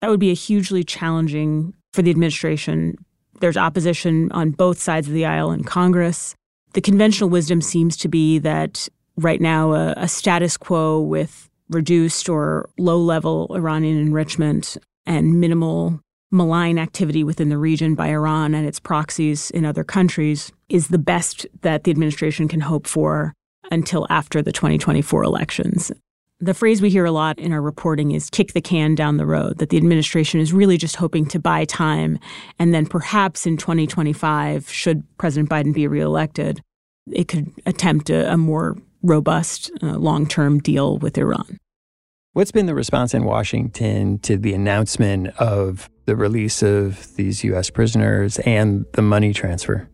That 0.00 0.10
would 0.10 0.20
be 0.20 0.30
a 0.30 0.34
hugely 0.34 0.84
challenging 0.84 1.74
for 1.92 2.02
the 2.02 2.10
administration. 2.10 2.96
There's 3.40 3.56
opposition 3.56 4.32
on 4.32 4.50
both 4.50 4.80
sides 4.80 5.08
of 5.08 5.12
the 5.12 5.26
aisle 5.26 5.50
in 5.50 5.64
Congress. 5.64 6.34
The 6.72 6.80
conventional 6.80 7.30
wisdom 7.30 7.60
seems 7.60 7.96
to 7.98 8.08
be 8.08 8.38
that 8.38 8.88
right 9.16 9.40
now 9.40 9.72
a, 9.72 9.94
a 9.96 10.08
status 10.08 10.56
quo 10.56 11.00
with 11.00 11.48
reduced 11.68 12.28
or 12.28 12.68
low 12.78 12.98
level 12.98 13.50
Iranian 13.54 13.98
enrichment 13.98 14.76
and 15.04 15.40
minimal 15.40 16.00
malign 16.30 16.78
activity 16.78 17.24
within 17.24 17.48
the 17.48 17.58
region 17.58 17.94
by 17.94 18.08
Iran 18.08 18.54
and 18.54 18.66
its 18.66 18.80
proxies 18.80 19.50
in 19.50 19.64
other 19.64 19.84
countries 19.84 20.52
is 20.68 20.88
the 20.88 20.98
best 20.98 21.46
that 21.62 21.84
the 21.84 21.90
administration 21.90 22.48
can 22.48 22.60
hope 22.60 22.86
for 22.86 23.32
until 23.70 24.06
after 24.10 24.42
the 24.42 24.52
2024 24.52 25.22
elections. 25.22 25.92
The 26.38 26.52
phrase 26.52 26.82
we 26.82 26.90
hear 26.90 27.06
a 27.06 27.12
lot 27.12 27.38
in 27.38 27.52
our 27.52 27.62
reporting 27.62 28.10
is 28.10 28.28
kick 28.28 28.52
the 28.52 28.60
can 28.60 28.94
down 28.94 29.16
the 29.16 29.24
road, 29.24 29.56
that 29.56 29.70
the 29.70 29.78
administration 29.78 30.38
is 30.38 30.52
really 30.52 30.76
just 30.76 30.96
hoping 30.96 31.24
to 31.26 31.38
buy 31.38 31.64
time. 31.64 32.18
And 32.58 32.74
then 32.74 32.84
perhaps 32.84 33.46
in 33.46 33.56
2025, 33.56 34.68
should 34.68 35.02
President 35.16 35.48
Biden 35.48 35.72
be 35.72 35.86
reelected, 35.88 36.60
it 37.10 37.28
could 37.28 37.50
attempt 37.64 38.10
a, 38.10 38.30
a 38.30 38.36
more 38.36 38.76
robust 39.02 39.70
uh, 39.82 39.96
long 39.96 40.26
term 40.26 40.58
deal 40.58 40.98
with 40.98 41.16
Iran. 41.16 41.58
What's 42.34 42.52
been 42.52 42.66
the 42.66 42.74
response 42.74 43.14
in 43.14 43.24
Washington 43.24 44.18
to 44.18 44.36
the 44.36 44.52
announcement 44.52 45.28
of 45.38 45.88
the 46.04 46.16
release 46.16 46.62
of 46.62 47.16
these 47.16 47.42
U.S. 47.44 47.70
prisoners 47.70 48.38
and 48.40 48.84
the 48.92 49.00
money 49.00 49.32
transfer? 49.32 49.88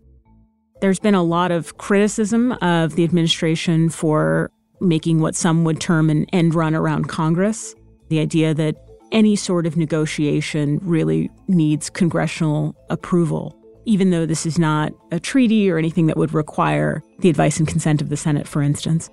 There's 0.83 0.99
been 0.99 1.15
a 1.15 1.23
lot 1.23 1.53
of 1.53 1.79
criticism 1.79 2.51
of 2.61 2.97
the 2.97 3.05
administration 3.05 3.89
for 3.89 4.51
making 4.81 5.21
what 5.21 5.37
some 5.37 5.62
would 5.62 5.79
term 5.79 6.11
an 6.11 6.27
end 6.33 6.57
run 6.57 6.75
around 6.75 7.09
Congress. 7.09 7.77
The 8.09 8.19
idea 8.19 8.53
that 8.55 8.75
any 9.12 9.37
sort 9.37 9.65
of 9.65 9.77
negotiation 9.77 10.81
really 10.83 11.31
needs 11.47 11.89
congressional 11.89 12.75
approval, 12.91 13.57
even 13.85 14.11
though 14.11 14.27
this 14.27 14.45
is 14.45 14.59
not 14.59 14.93
a 15.12 15.21
treaty 15.21 15.71
or 15.71 15.79
anything 15.79 16.09
that 16.09 16.17
would 16.17 16.35
require 16.35 17.01
the 17.21 17.31
advice 17.31 17.61
and 17.61 17.69
consent 17.69 18.03
of 18.03 18.09
the 18.09 18.17
Senate, 18.17 18.49
for 18.49 18.61
instance. 18.61 19.09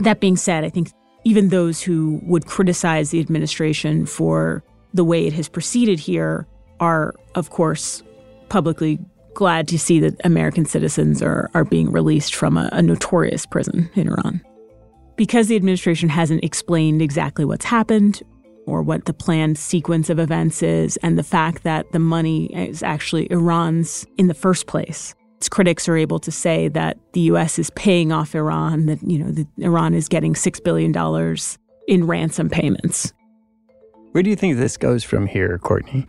That 0.00 0.20
being 0.20 0.36
said, 0.36 0.62
I 0.62 0.68
think 0.68 0.90
even 1.24 1.48
those 1.48 1.80
who 1.80 2.20
would 2.24 2.44
criticize 2.44 3.08
the 3.08 3.20
administration 3.20 4.04
for 4.04 4.62
the 4.92 5.04
way 5.04 5.26
it 5.26 5.32
has 5.32 5.48
proceeded 5.48 6.00
here 6.00 6.46
are, 6.80 7.14
of 7.34 7.48
course, 7.48 8.02
publicly 8.50 8.98
glad 9.34 9.68
to 9.68 9.78
see 9.78 10.00
that 10.00 10.20
American 10.24 10.64
citizens 10.64 11.22
are, 11.22 11.50
are 11.54 11.64
being 11.64 11.90
released 11.90 12.34
from 12.34 12.56
a, 12.56 12.68
a 12.72 12.82
notorious 12.82 13.46
prison 13.46 13.90
in 13.94 14.08
Iran. 14.08 14.40
Because 15.16 15.48
the 15.48 15.56
administration 15.56 16.08
hasn't 16.08 16.42
explained 16.42 17.02
exactly 17.02 17.44
what's 17.44 17.64
happened 17.64 18.22
or 18.66 18.82
what 18.82 19.04
the 19.04 19.12
planned 19.12 19.58
sequence 19.58 20.08
of 20.08 20.18
events 20.18 20.62
is, 20.62 20.96
and 20.98 21.18
the 21.18 21.22
fact 21.22 21.62
that 21.64 21.90
the 21.92 21.98
money 21.98 22.46
is 22.46 22.82
actually 22.82 23.30
Iran's 23.30 24.06
in 24.16 24.26
the 24.26 24.34
first 24.34 24.66
place. 24.66 25.14
Its 25.36 25.48
critics 25.48 25.88
are 25.88 25.96
able 25.96 26.18
to 26.20 26.30
say 26.30 26.68
that 26.68 26.96
the 27.12 27.20
U.S. 27.20 27.58
is 27.58 27.68
paying 27.70 28.10
off 28.10 28.34
Iran, 28.34 28.86
that 28.86 29.02
you 29.02 29.18
know 29.18 29.30
that 29.30 29.46
Iran 29.58 29.92
is 29.92 30.08
getting 30.08 30.34
six 30.34 30.60
billion 30.60 30.92
dollars 30.92 31.58
in 31.86 32.06
ransom 32.06 32.48
payments. 32.48 33.12
Where 34.12 34.22
do 34.22 34.30
you 34.30 34.36
think 34.36 34.56
this 34.56 34.76
goes 34.76 35.04
from 35.04 35.26
here, 35.26 35.58
Courtney? 35.58 36.06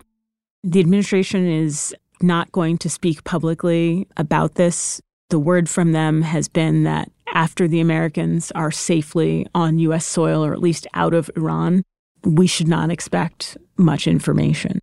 The 0.63 0.79
administration 0.79 1.45
is 1.45 1.93
not 2.21 2.51
going 2.51 2.77
to 2.79 2.89
speak 2.89 3.23
publicly 3.23 4.07
about 4.17 4.55
this. 4.55 5.01
The 5.29 5.39
word 5.39 5.69
from 5.69 5.91
them 5.91 6.21
has 6.21 6.47
been 6.47 6.83
that 6.83 7.11
after 7.33 7.67
the 7.67 7.79
Americans 7.79 8.51
are 8.51 8.71
safely 8.71 9.47
on 9.53 9.79
U.S. 9.79 10.05
soil 10.05 10.45
or 10.45 10.53
at 10.53 10.61
least 10.61 10.87
out 10.93 11.13
of 11.13 11.29
Iran, 11.35 11.83
we 12.23 12.47
should 12.47 12.67
not 12.67 12.89
expect 12.89 13.57
much 13.77 14.07
information. 14.07 14.79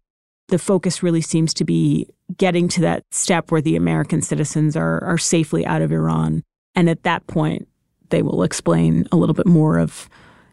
The 0.49 0.59
focus 0.59 1.03
really 1.03 1.23
seems 1.23 1.55
to 1.55 1.65
be 1.65 2.09
getting 2.37 2.69
to 2.69 2.81
that 2.83 3.05
step 3.11 3.51
where 3.51 3.63
the 3.63 3.77
American 3.77 4.21
citizens 4.23 4.77
are, 4.77 5.03
are 5.05 5.19
safely 5.19 5.65
out 5.65 5.83
of 5.83 5.93
Iran. 5.93 6.43
And 6.75 6.91
at 6.91 7.05
that 7.05 7.27
point, 7.27 7.69
they 8.11 8.23
will 8.23 8.43
explain 8.43 9.07
a 9.13 9.17
little 9.17 9.35
bit 9.35 9.47
more 9.47 9.79
of 9.79 10.09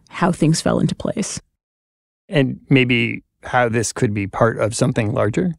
how 0.10 0.32
things 0.32 0.62
fell 0.62 0.80
into 0.80 0.96
place. 0.96 1.42
And 2.28 2.60
maybe 2.70 3.24
how 3.44 3.70
this 3.70 3.94
could 3.94 4.14
be 4.14 4.28
part 4.28 4.58
of 4.60 4.76
something 4.76 5.14
larger? 5.14 5.54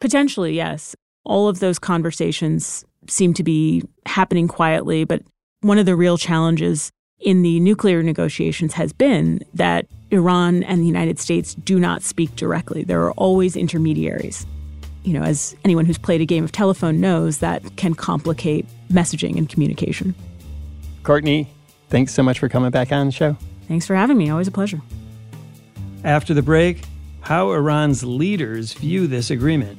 Potentially, 0.00 0.54
yes. 0.54 0.94
All 1.24 1.48
of 1.48 1.60
those 1.60 1.78
conversations 1.78 2.84
seem 3.08 3.34
to 3.34 3.42
be 3.42 3.82
happening 4.06 4.48
quietly, 4.48 5.04
but 5.04 5.22
one 5.60 5.78
of 5.78 5.86
the 5.86 5.96
real 5.96 6.18
challenges 6.18 6.90
in 7.20 7.42
the 7.42 7.58
nuclear 7.60 8.02
negotiations 8.02 8.74
has 8.74 8.92
been 8.92 9.40
that 9.54 9.86
Iran 10.10 10.62
and 10.62 10.80
the 10.80 10.86
United 10.86 11.18
States 11.18 11.54
do 11.54 11.78
not 11.78 12.02
speak 12.02 12.34
directly. 12.36 12.84
There 12.84 13.02
are 13.02 13.12
always 13.12 13.56
intermediaries. 13.56 14.46
You 15.02 15.14
know, 15.14 15.22
as 15.22 15.56
anyone 15.64 15.84
who's 15.84 15.98
played 15.98 16.20
a 16.20 16.26
game 16.26 16.44
of 16.44 16.52
telephone 16.52 17.00
knows, 17.00 17.38
that 17.38 17.76
can 17.76 17.94
complicate 17.94 18.66
messaging 18.90 19.36
and 19.36 19.48
communication. 19.48 20.14
Courtney, 21.02 21.48
thanks 21.88 22.12
so 22.14 22.22
much 22.22 22.38
for 22.38 22.48
coming 22.48 22.70
back 22.70 22.92
on 22.92 23.06
the 23.06 23.12
show. 23.12 23.36
Thanks 23.66 23.86
for 23.86 23.94
having 23.94 24.16
me. 24.16 24.30
Always 24.30 24.48
a 24.48 24.52
pleasure. 24.52 24.80
After 26.04 26.34
the 26.34 26.42
break, 26.42 26.84
how 27.20 27.52
Iran's 27.52 28.04
leaders 28.04 28.72
view 28.74 29.06
this 29.06 29.30
agreement. 29.30 29.78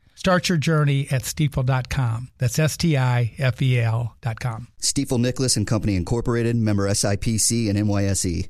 Start 0.21 0.49
your 0.49 0.59
journey 0.59 1.07
at 1.09 1.23
stifel.com. 1.23 2.29
That's 2.37 2.59
S 2.59 2.77
T 2.77 2.95
I 2.95 3.33
F 3.39 3.59
E 3.59 3.79
L.com. 3.79 4.67
Stifel 4.79 5.19
Nicolaus 5.19 5.57
and 5.57 5.65
Company 5.65 5.95
Incorporated, 5.95 6.55
member 6.57 6.87
SIPC 6.87 7.67
and 7.67 7.79
NYSE. 7.79 8.49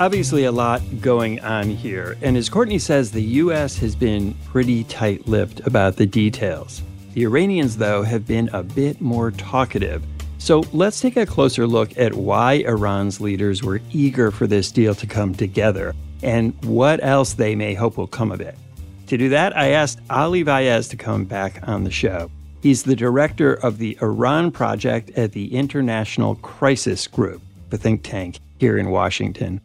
Obviously, 0.00 0.44
a 0.44 0.50
lot 0.50 0.80
going 1.02 1.40
on 1.40 1.68
here. 1.68 2.16
And 2.22 2.34
as 2.34 2.48
Courtney 2.48 2.78
says, 2.78 3.10
the 3.10 3.22
U.S. 3.22 3.76
has 3.80 3.94
been 3.94 4.32
pretty 4.46 4.84
tight 4.84 5.28
lipped 5.28 5.60
about 5.66 5.96
the 5.96 6.06
details. 6.06 6.82
The 7.12 7.24
Iranians, 7.24 7.76
though, 7.76 8.02
have 8.02 8.26
been 8.26 8.48
a 8.54 8.62
bit 8.62 9.02
more 9.02 9.30
talkative. 9.30 10.02
So 10.38 10.64
let's 10.72 11.00
take 11.00 11.18
a 11.18 11.26
closer 11.26 11.66
look 11.66 11.98
at 11.98 12.14
why 12.14 12.64
Iran's 12.66 13.20
leaders 13.20 13.62
were 13.62 13.82
eager 13.92 14.30
for 14.30 14.46
this 14.46 14.72
deal 14.72 14.94
to 14.94 15.06
come 15.06 15.34
together 15.34 15.94
and 16.22 16.54
what 16.64 17.04
else 17.04 17.34
they 17.34 17.54
may 17.54 17.74
hope 17.74 17.98
will 17.98 18.06
come 18.06 18.32
of 18.32 18.40
it. 18.40 18.56
To 19.08 19.18
do 19.18 19.28
that, 19.28 19.54
I 19.54 19.72
asked 19.72 20.00
Ali 20.08 20.42
Vaez 20.42 20.88
to 20.88 20.96
come 20.96 21.26
back 21.26 21.68
on 21.68 21.84
the 21.84 21.90
show. 21.90 22.30
He's 22.62 22.84
the 22.84 22.96
director 22.96 23.52
of 23.52 23.76
the 23.76 23.98
Iran 24.00 24.50
Project 24.50 25.10
at 25.10 25.32
the 25.32 25.54
International 25.54 26.36
Crisis 26.36 27.06
Group, 27.06 27.42
the 27.68 27.76
think 27.76 28.02
tank 28.02 28.38
here 28.58 28.78
in 28.78 28.88
Washington. 28.88 29.60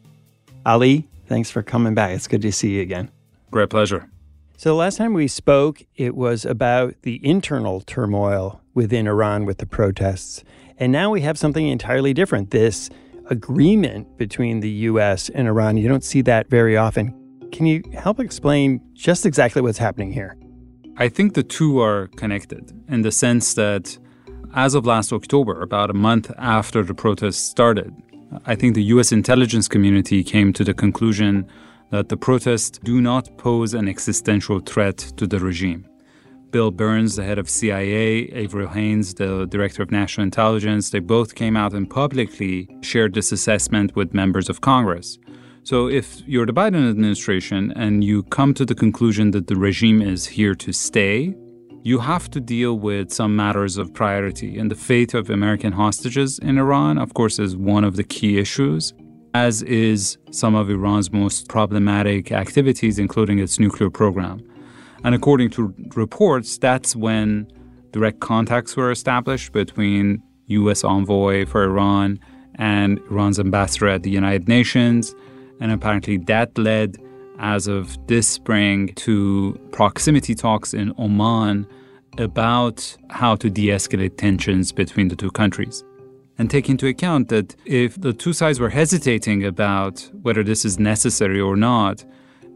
Ali, 0.65 1.07
thanks 1.27 1.51
for 1.51 1.61
coming 1.61 1.93
back. 1.93 2.11
It's 2.11 2.27
good 2.27 2.41
to 2.41 2.51
see 2.51 2.75
you 2.75 2.81
again. 2.81 3.11
Great 3.51 3.69
pleasure. 3.69 4.09
So, 4.57 4.69
the 4.69 4.75
last 4.75 4.97
time 4.97 5.13
we 5.13 5.27
spoke, 5.27 5.83
it 5.95 6.15
was 6.15 6.45
about 6.45 6.95
the 7.01 7.19
internal 7.25 7.81
turmoil 7.81 8.61
within 8.73 9.05
Iran 9.05 9.45
with 9.45 9.57
the 9.57 9.65
protests. 9.65 10.43
And 10.77 10.91
now 10.91 11.09
we 11.09 11.21
have 11.21 11.37
something 11.37 11.67
entirely 11.67 12.13
different 12.13 12.51
this 12.51 12.89
agreement 13.29 14.17
between 14.17 14.61
the 14.61 14.69
U.S. 14.69 15.29
and 15.29 15.47
Iran. 15.47 15.77
You 15.77 15.87
don't 15.87 16.03
see 16.03 16.21
that 16.21 16.49
very 16.49 16.77
often. 16.77 17.13
Can 17.51 17.65
you 17.65 17.83
help 17.93 18.19
explain 18.19 18.81
just 18.93 19.25
exactly 19.25 19.61
what's 19.61 19.77
happening 19.77 20.11
here? 20.11 20.37
I 20.97 21.09
think 21.09 21.33
the 21.33 21.43
two 21.43 21.79
are 21.79 22.07
connected 22.15 22.71
in 22.87 23.01
the 23.01 23.11
sense 23.11 23.53
that 23.55 23.97
as 24.53 24.73
of 24.73 24.85
last 24.85 25.11
October, 25.11 25.61
about 25.61 25.89
a 25.89 25.93
month 25.93 26.31
after 26.37 26.83
the 26.83 26.93
protests 26.93 27.43
started, 27.43 27.93
I 28.45 28.55
think 28.55 28.75
the 28.75 28.83
U.S. 28.95 29.11
intelligence 29.11 29.67
community 29.67 30.23
came 30.23 30.53
to 30.53 30.63
the 30.63 30.73
conclusion 30.73 31.47
that 31.91 32.09
the 32.09 32.17
protests 32.17 32.77
do 32.79 33.01
not 33.01 33.37
pose 33.37 33.73
an 33.73 33.87
existential 33.87 34.59
threat 34.59 34.97
to 35.17 35.27
the 35.27 35.39
regime. 35.39 35.87
Bill 36.51 36.71
Burns, 36.71 37.15
the 37.15 37.23
head 37.23 37.37
of 37.37 37.49
CIA, 37.49 38.29
Avril 38.29 38.69
Haines, 38.69 39.13
the 39.15 39.45
director 39.47 39.83
of 39.83 39.91
national 39.91 40.23
intelligence, 40.23 40.89
they 40.89 40.99
both 40.99 41.35
came 41.35 41.57
out 41.57 41.73
and 41.73 41.89
publicly 41.89 42.69
shared 42.81 43.13
this 43.13 43.31
assessment 43.31 43.95
with 43.95 44.13
members 44.13 44.49
of 44.49 44.61
Congress. 44.61 45.17
So 45.63 45.89
if 45.89 46.21
you're 46.27 46.45
the 46.45 46.53
Biden 46.53 46.89
administration 46.89 47.73
and 47.75 48.03
you 48.03 48.23
come 48.23 48.53
to 48.53 48.65
the 48.65 48.75
conclusion 48.75 49.31
that 49.31 49.47
the 49.47 49.55
regime 49.55 50.01
is 50.01 50.27
here 50.27 50.55
to 50.55 50.71
stay, 50.71 51.35
you 51.85 51.99
have 51.99 52.31
to 52.31 52.39
deal 52.39 52.79
with 52.79 53.13
some 53.13 53.35
matters 53.35 53.77
of 53.77 53.93
priority. 53.93 54.57
And 54.57 54.71
the 54.71 54.75
fate 54.75 55.13
of 55.13 55.29
American 55.29 55.71
hostages 55.71 56.39
in 56.39 56.57
Iran, 56.57 56.97
of 56.97 57.13
course, 57.13 57.37
is 57.37 57.55
one 57.55 57.83
of 57.83 57.95
the 57.95 58.03
key 58.03 58.39
issues, 58.39 58.91
as 59.35 59.61
is 59.61 60.17
some 60.31 60.55
of 60.55 60.67
Iran's 60.67 61.11
most 61.11 61.47
problematic 61.47 62.31
activities, 62.31 62.97
including 62.97 63.37
its 63.37 63.59
nuclear 63.59 63.91
program. 63.91 64.41
And 65.03 65.13
according 65.13 65.51
to 65.51 65.75
reports, 65.95 66.57
that's 66.57 66.95
when 66.95 67.47
direct 67.91 68.19
contacts 68.19 68.75
were 68.75 68.89
established 68.89 69.51
between 69.51 70.23
U.S. 70.47 70.83
envoy 70.83 71.45
for 71.45 71.65
Iran 71.65 72.19
and 72.55 72.97
Iran's 73.11 73.39
ambassador 73.39 73.89
at 73.89 74.01
the 74.01 74.09
United 74.09 74.47
Nations. 74.47 75.13
And 75.59 75.71
apparently 75.71 76.17
that 76.17 76.57
led, 76.57 76.97
as 77.39 77.67
of 77.67 77.97
this 78.07 78.27
spring, 78.27 78.93
to 78.95 79.59
proximity 79.71 80.35
talks 80.35 80.73
in 80.73 80.93
Oman 80.97 81.67
about 82.17 82.95
how 83.09 83.35
to 83.35 83.49
de 83.49 83.67
escalate 83.67 84.17
tensions 84.17 84.71
between 84.71 85.07
the 85.07 85.15
two 85.15 85.31
countries. 85.31 85.83
And 86.37 86.49
take 86.49 86.69
into 86.69 86.87
account 86.87 87.29
that 87.29 87.55
if 87.65 87.99
the 87.99 88.13
two 88.13 88.33
sides 88.33 88.59
were 88.59 88.69
hesitating 88.69 89.45
about 89.45 90.09
whether 90.21 90.43
this 90.43 90.65
is 90.65 90.79
necessary 90.79 91.39
or 91.39 91.55
not, 91.55 92.03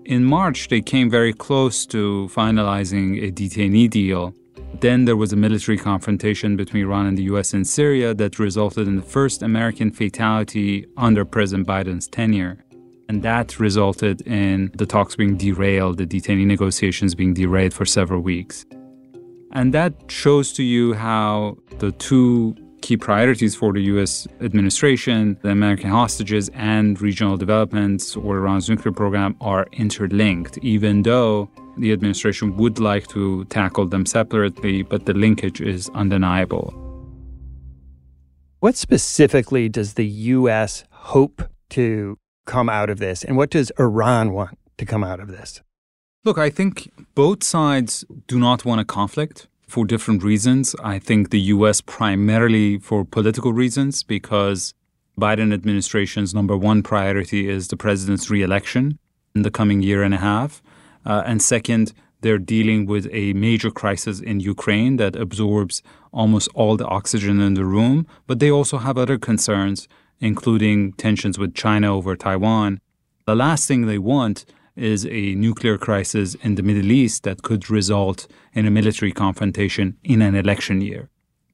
in 0.06 0.26
March, 0.26 0.70
they 0.70 0.82
came 0.82 1.10
very 1.10 1.34
close 1.34 1.86
to 1.86 2.30
finalizing 2.34 3.24
a 3.24 3.32
detainee 3.32 3.90
deal. 3.90 4.34
Then 4.82 5.06
there 5.06 5.16
was 5.16 5.34
a 5.34 5.36
military 5.36 5.78
confrontation 5.78 6.56
between 6.56 6.84
Iran 6.84 7.06
and 7.06 7.18
the 7.18 7.24
US 7.24 7.54
in 7.54 7.64
Syria 7.64 8.14
that 8.16 8.40
resulted 8.40 8.88
in 8.88 8.96
the 8.96 9.02
first 9.02 9.44
American 9.44 9.92
fatality 9.92 10.86
under 10.98 11.26
President 11.26 11.68
Biden's 11.68 12.08
tenure. 12.08 12.58
And 13.10 13.24
that 13.24 13.60
resulted 13.60 14.22
in 14.28 14.72
the 14.76 14.86
talks 14.86 15.16
being 15.16 15.36
derailed, 15.36 15.98
the 15.98 16.06
detainee 16.06 16.46
negotiations 16.46 17.16
being 17.16 17.34
derailed 17.34 17.74
for 17.74 17.84
several 17.84 18.22
weeks. 18.22 18.68
And 19.52 19.74
that 19.74 19.94
shows 20.10 20.54
to 20.54 20.64
you 20.64 20.94
how 20.94 21.58
the 21.80 21.92
two 21.94 22.56
key 22.82 22.98
priorities 22.98 23.56
for 23.56 23.74
the 23.74 23.82
U.S. 23.94 24.28
administration, 24.42 25.40
the 25.42 25.50
American 25.50 25.90
hostages, 25.90 26.50
and 26.54 27.02
regional 27.02 27.36
developments 27.36 28.16
or 28.16 28.38
Iran's 28.38 28.70
nuclear 28.70 28.94
program 28.94 29.36
are 29.42 29.66
interlinked, 29.72 30.60
even 30.60 31.02
though 31.02 31.50
the 31.80 31.92
administration 31.92 32.56
would 32.58 32.78
like 32.78 33.08
to 33.08 33.44
tackle 33.46 33.88
them 33.88 34.06
separately, 34.06 34.84
but 34.84 35.08
the 35.08 35.14
linkage 35.16 35.62
is 35.62 35.90
undeniable. 35.96 36.76
What 38.60 38.76
specifically 38.76 39.68
does 39.68 39.96
the 39.96 40.06
U.S. 40.06 40.84
hope 40.92 41.42
to 41.72 42.20
come 42.50 42.70
out 42.80 42.90
of 42.90 42.98
this, 42.98 43.24
and 43.24 43.38
what 43.38 43.52
does 43.52 43.72
Iran 43.78 44.34
want 44.34 44.58
to 44.80 44.86
come 44.86 45.04
out 45.04 45.20
of 45.20 45.28
this? 45.28 45.62
Look, 46.26 46.38
I 46.38 46.50
think 46.50 46.92
both 47.16 47.44
sides 47.44 48.04
do 48.28 48.38
not 48.40 48.66
want 48.66 48.82
a 48.82 48.86
conflict 48.86 49.48
for 49.68 49.86
different 49.86 50.24
reasons. 50.24 50.76
I 50.84 50.98
think 51.00 51.30
the 51.30 51.44
US 51.56 51.80
primarily 51.80 52.80
for 52.80 53.06
political 53.06 53.54
reasons 53.54 54.04
because 54.04 54.74
Biden 55.18 55.54
administration's 55.54 56.34
number 56.34 56.58
one 56.58 56.82
priority 56.82 57.48
is 57.48 57.68
the 57.68 57.78
president's 57.78 58.30
reelection 58.30 58.98
in 59.36 59.44
the 59.44 59.52
coming 59.52 59.82
year 59.82 60.02
and 60.02 60.14
a 60.14 60.18
half. 60.18 60.62
Uh, 61.06 61.24
and 61.26 61.42
second, 61.42 61.94
they're 62.22 62.46
dealing 62.56 62.86
with 62.86 63.08
a 63.12 63.34
major 63.34 63.72
crisis 63.72 64.20
in 64.20 64.40
Ukraine 64.40 64.98
that 64.98 65.16
absorbs 65.16 65.82
almost 66.12 66.50
all 66.54 66.76
the 66.76 66.88
oxygen 66.88 67.40
in 67.40 67.54
the 67.54 67.66
room. 67.66 68.08
But 68.28 68.40
they 68.40 68.52
also 68.52 68.78
have 68.80 68.98
other 68.98 69.18
concerns, 69.18 69.88
including 70.20 70.94
tensions 70.94 71.38
with 71.38 71.54
China 71.54 71.96
over 71.96 72.16
Taiwan. 72.16 72.80
The 73.26 73.36
last 73.36 73.68
thing 73.68 73.86
they 73.86 73.98
want 73.98 74.46
is 74.76 75.06
a 75.06 75.36
nuclear 75.36 75.78
crisis 75.78 76.36
in 76.36 76.56
the 76.56 76.64
Middle 76.64 76.92
East 76.92 77.24
that 77.24 77.42
could 77.42 77.70
result 77.70 78.28
in 78.54 78.66
a 78.66 78.72
military 78.72 79.12
confrontation 79.12 79.98
in 80.04 80.22
an 80.22 80.36
election 80.36 80.82
year. 80.82 81.10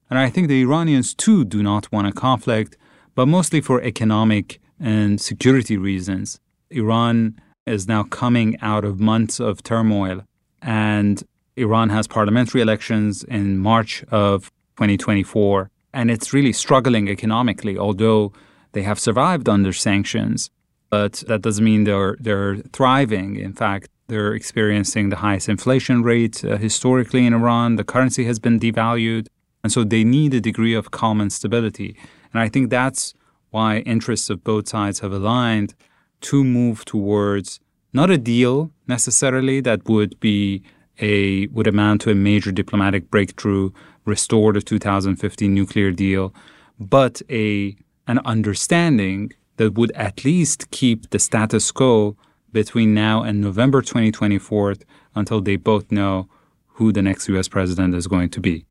And 0.08 0.18
I 0.18 0.30
think 0.30 0.48
the 0.48 0.62
Iranians 0.62 1.14
too 1.14 1.44
do 1.44 1.62
not 1.62 1.90
want 1.90 2.06
a 2.06 2.12
conflict, 2.12 2.76
but 3.14 3.26
mostly 3.26 3.60
for 3.60 3.82
economic 3.82 4.60
and 4.78 5.20
security 5.20 5.76
reasons. 5.76 6.40
Iran 6.70 7.40
is 7.66 7.88
now 7.88 8.04
coming 8.04 8.56
out 8.60 8.84
of 8.84 9.00
months 9.00 9.40
of 9.40 9.62
turmoil, 9.62 10.22
and 10.62 11.22
Iran 11.56 11.88
has 11.90 12.06
parliamentary 12.06 12.60
elections 12.60 13.24
in 13.24 13.58
March 13.58 14.04
of 14.10 14.50
2024, 14.76 15.70
and 15.92 16.10
it's 16.10 16.32
really 16.32 16.52
struggling 16.52 17.08
economically, 17.08 17.76
although 17.76 18.32
they 18.76 18.84
have 18.90 19.00
survived 19.08 19.48
under 19.48 19.72
sanctions 19.72 20.50
but 20.90 21.24
that 21.26 21.42
doesn't 21.42 21.64
mean 21.64 21.84
they're 21.84 22.16
they're 22.20 22.56
thriving. 22.72 23.36
In 23.36 23.52
fact, 23.52 23.88
they're 24.08 24.34
experiencing 24.34 25.08
the 25.08 25.16
highest 25.16 25.48
inflation 25.48 26.02
rate 26.02 26.44
uh, 26.44 26.56
historically 26.56 27.26
in 27.26 27.34
Iran. 27.34 27.76
The 27.76 27.84
currency 27.84 28.24
has 28.24 28.38
been 28.38 28.58
devalued, 28.60 29.26
and 29.62 29.72
so 29.72 29.84
they 29.84 30.04
need 30.04 30.34
a 30.34 30.40
degree 30.40 30.74
of 30.74 30.90
calm 30.90 31.20
and 31.20 31.32
stability. 31.32 31.96
And 32.32 32.40
I 32.40 32.48
think 32.48 32.70
that's 32.70 33.14
why 33.50 33.78
interests 33.78 34.30
of 34.30 34.44
both 34.44 34.68
sides 34.68 35.00
have 35.00 35.12
aligned 35.12 35.74
to 36.22 36.44
move 36.44 36.84
towards 36.84 37.60
not 37.92 38.10
a 38.10 38.18
deal 38.18 38.70
necessarily 38.86 39.60
that 39.60 39.88
would 39.88 40.18
be 40.20 40.62
a 41.00 41.46
would 41.48 41.66
amount 41.66 42.00
to 42.02 42.10
a 42.10 42.14
major 42.14 42.52
diplomatic 42.52 43.10
breakthrough, 43.10 43.70
restore 44.04 44.52
the 44.52 44.62
2015 44.62 45.52
nuclear 45.52 45.90
deal, 45.90 46.32
but 46.78 47.22
a 47.28 47.76
an 48.06 48.20
understanding 48.24 49.32
that 49.56 49.74
would 49.74 49.92
at 49.92 50.24
least 50.24 50.70
keep 50.70 51.10
the 51.10 51.18
status 51.18 51.70
quo 51.72 52.16
between 52.52 52.94
now 52.94 53.22
and 53.22 53.40
November 53.40 53.82
2024 53.82 54.76
until 55.14 55.40
they 55.40 55.56
both 55.56 55.90
know 55.90 56.28
who 56.74 56.92
the 56.92 57.02
next 57.02 57.28
US 57.28 57.48
president 57.48 57.94
is 57.94 58.06
going 58.06 58.30
to 58.30 58.40
be. 58.40 58.66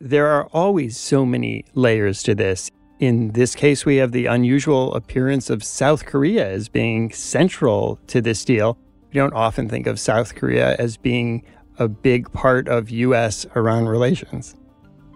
There 0.00 0.26
are 0.26 0.46
always 0.52 0.96
so 0.96 1.24
many 1.24 1.64
layers 1.74 2.22
to 2.24 2.34
this. 2.34 2.70
In 2.98 3.32
this 3.32 3.54
case, 3.54 3.84
we 3.84 3.96
have 3.96 4.12
the 4.12 4.26
unusual 4.26 4.94
appearance 4.94 5.50
of 5.50 5.62
South 5.62 6.06
Korea 6.06 6.48
as 6.48 6.68
being 6.68 7.12
central 7.12 7.98
to 8.06 8.20
this 8.20 8.44
deal. 8.44 8.78
We 9.08 9.14
don't 9.14 9.34
often 9.34 9.68
think 9.68 9.86
of 9.86 10.00
South 10.00 10.34
Korea 10.34 10.76
as 10.78 10.96
being 10.96 11.44
a 11.78 11.88
big 11.88 12.32
part 12.32 12.68
of 12.68 12.90
US 12.90 13.46
Iran 13.54 13.86
relations. 13.86 14.54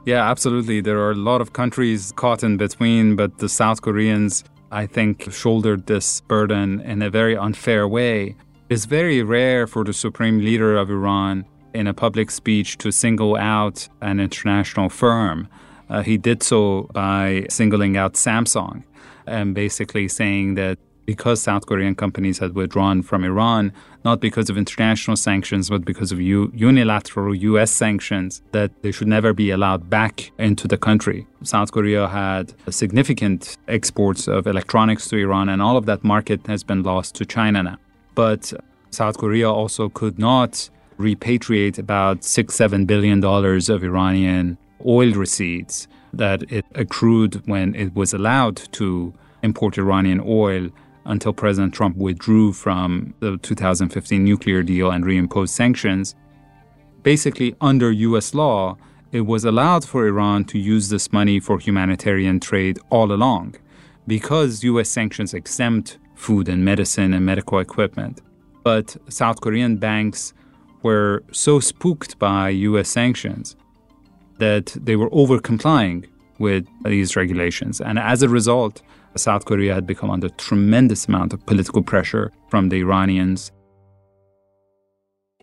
Yeah, 0.07 0.29
absolutely. 0.31 0.81
There 0.81 0.99
are 0.99 1.13
a 1.13 1.23
lot 1.31 1.41
of 1.41 1.53
countries 1.53 2.13
caught 2.17 2.43
in 2.43 2.57
between, 2.57 3.17
but 3.17 3.39
the 3.39 3.49
South 3.49 3.83
Koreans 3.83 4.45
I 4.73 4.87
think, 4.87 5.33
shouldered 5.33 5.87
this 5.87 6.21
burden 6.21 6.81
in 6.81 7.03
a 7.03 7.11
very 7.11 7.37
unfair 7.37 7.89
way. 7.89 8.37
It's 8.69 8.85
very 8.85 9.23
rare 9.23 9.67
for 9.67 9.83
the 9.83 9.93
supreme 9.93 10.39
leader 10.39 10.77
of 10.77 10.91
Iran 10.91 11.45
in 11.75 11.87
a 11.87 11.95
public 11.95 12.31
speech 12.31 12.79
to 12.79 12.93
single 12.93 13.37
out 13.37 13.89
an 14.01 14.21
international 14.21 14.89
firm. 14.89 15.49
Uh, 15.89 16.03
he 16.03 16.17
did 16.17 16.43
so 16.43 16.89
by 16.93 17.47
singling 17.51 17.97
out 17.97 18.15
Samsung 18.15 18.85
and 19.27 19.55
basically 19.55 20.07
saying 20.07 20.55
that 20.55 20.79
because 21.11 21.43
South 21.43 21.67
Korean 21.67 21.97
companies 21.97 22.39
had 22.39 22.55
withdrawn 22.55 23.03
from 23.03 23.25
Iran, 23.25 23.73
not 24.05 24.21
because 24.21 24.49
of 24.49 24.57
international 24.57 25.17
sanctions, 25.17 25.69
but 25.69 25.85
because 25.85 26.13
of 26.13 26.21
u- 26.21 26.53
unilateral 26.55 27.35
U.S. 27.51 27.73
sanctions, 27.73 28.43
that 28.53 28.71
they 28.83 28.93
should 28.93 29.09
never 29.09 29.33
be 29.33 29.51
allowed 29.51 29.91
back 29.91 30.31
into 30.39 30.69
the 30.69 30.79
country. 30.79 31.27
South 31.43 31.73
Korea 31.73 32.07
had 32.07 32.55
significant 32.69 33.59
exports 33.67 34.29
of 34.29 34.47
electronics 34.47 35.09
to 35.09 35.17
Iran, 35.17 35.49
and 35.49 35.61
all 35.61 35.77
of 35.77 35.85
that 35.87 36.05
market 36.05 36.47
has 36.47 36.63
been 36.63 36.85
lost 36.85 37.17
to 37.17 37.25
China 37.27 37.61
now. 37.65 37.79
But 38.15 38.53
South 38.91 39.19
Korea 39.19 39.51
also 39.51 39.89
could 39.89 40.17
not 40.17 40.71
repatriate 40.97 41.77
about 41.87 42.23
six, 42.23 42.55
seven 42.55 42.87
billion 42.87 43.19
dollars 43.19 43.69
of 43.69 43.83
Iranian 43.83 44.59
oil 44.87 45.11
receipts 45.27 45.89
that 46.13 46.39
it 46.53 46.65
accrued 46.77 47.33
when 47.49 47.75
it 47.75 47.97
was 47.97 48.15
allowed 48.15 48.59
to 48.79 49.13
import 49.43 49.77
Iranian 49.77 50.21
oil 50.25 50.71
until 51.05 51.33
President 51.33 51.75
Trump 51.75 51.97
withdrew 51.97 52.53
from 52.53 53.15
the 53.21 53.39
2015 53.39 54.25
nuclear 54.25 54.63
deal 54.63 54.91
and 54.91 55.05
reimposed 55.05 55.51
sanctions. 55.51 56.15
Basically, 57.03 57.55
under 57.61 57.91
US 57.91 58.35
law, 58.35 58.77
it 59.13 59.23
was 59.23 59.45
allowed 59.45 59.85
for 59.85 60.07
Iran 60.07 60.45
to 60.47 60.59
use 60.59 60.89
this 60.89 61.13
money 61.13 61.41
for 61.41 61.59
humanitarian 61.59 62.39
trade 62.39 62.79
all 62.91 63.13
along 63.13 63.57
because 64.07 64.63
US 64.65 64.89
sanctions 64.89 65.35
exempt 65.35 65.99
food 66.15 66.49
and 66.49 66.65
medicine 66.65 67.15
and 67.15 67.25
medical 67.25 67.59
equipment. 67.59 68.21
But 68.63 68.97
South 69.09 69.41
Korean 69.41 69.77
banks 69.77 70.35
were 70.83 71.23
so 71.33 71.61
spooked 71.61 72.19
by 72.19 72.51
US 72.51 72.89
sanctions 72.89 73.57
that 74.39 74.67
they 74.81 74.97
were 74.97 75.09
over 75.13 75.39
complying 75.39 76.07
with 76.39 76.67
these 76.85 77.17
regulations. 77.17 77.81
And 77.81 77.99
as 77.99 78.23
a 78.23 78.29
result, 78.29 78.83
South 79.17 79.45
Korea 79.45 79.75
had 79.75 79.87
become 79.87 80.11
under 80.11 80.29
tremendous 80.29 81.07
amount 81.07 81.33
of 81.33 81.45
political 81.47 81.83
pressure 81.83 82.33
from 82.49 82.69
the 82.69 82.81
Iranians. 82.81 83.53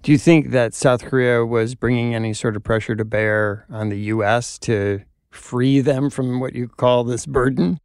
Do 0.03 0.11
you 0.11 0.17
think 0.17 0.51
that 0.51 0.73
South 0.73 1.03
Korea 1.03 1.45
was 1.45 1.75
bringing 1.75 2.15
any 2.15 2.33
sort 2.33 2.55
of 2.55 2.63
pressure 2.63 2.95
to 2.95 3.03
bear 3.03 3.65
on 3.69 3.89
the 3.89 3.99
U.S. 4.15 4.57
to 4.59 5.01
free 5.31 5.81
them 5.81 6.09
from 6.09 6.39
what 6.39 6.55
you 6.55 6.67
call 6.67 7.03
this 7.03 7.25
burden? 7.25 7.79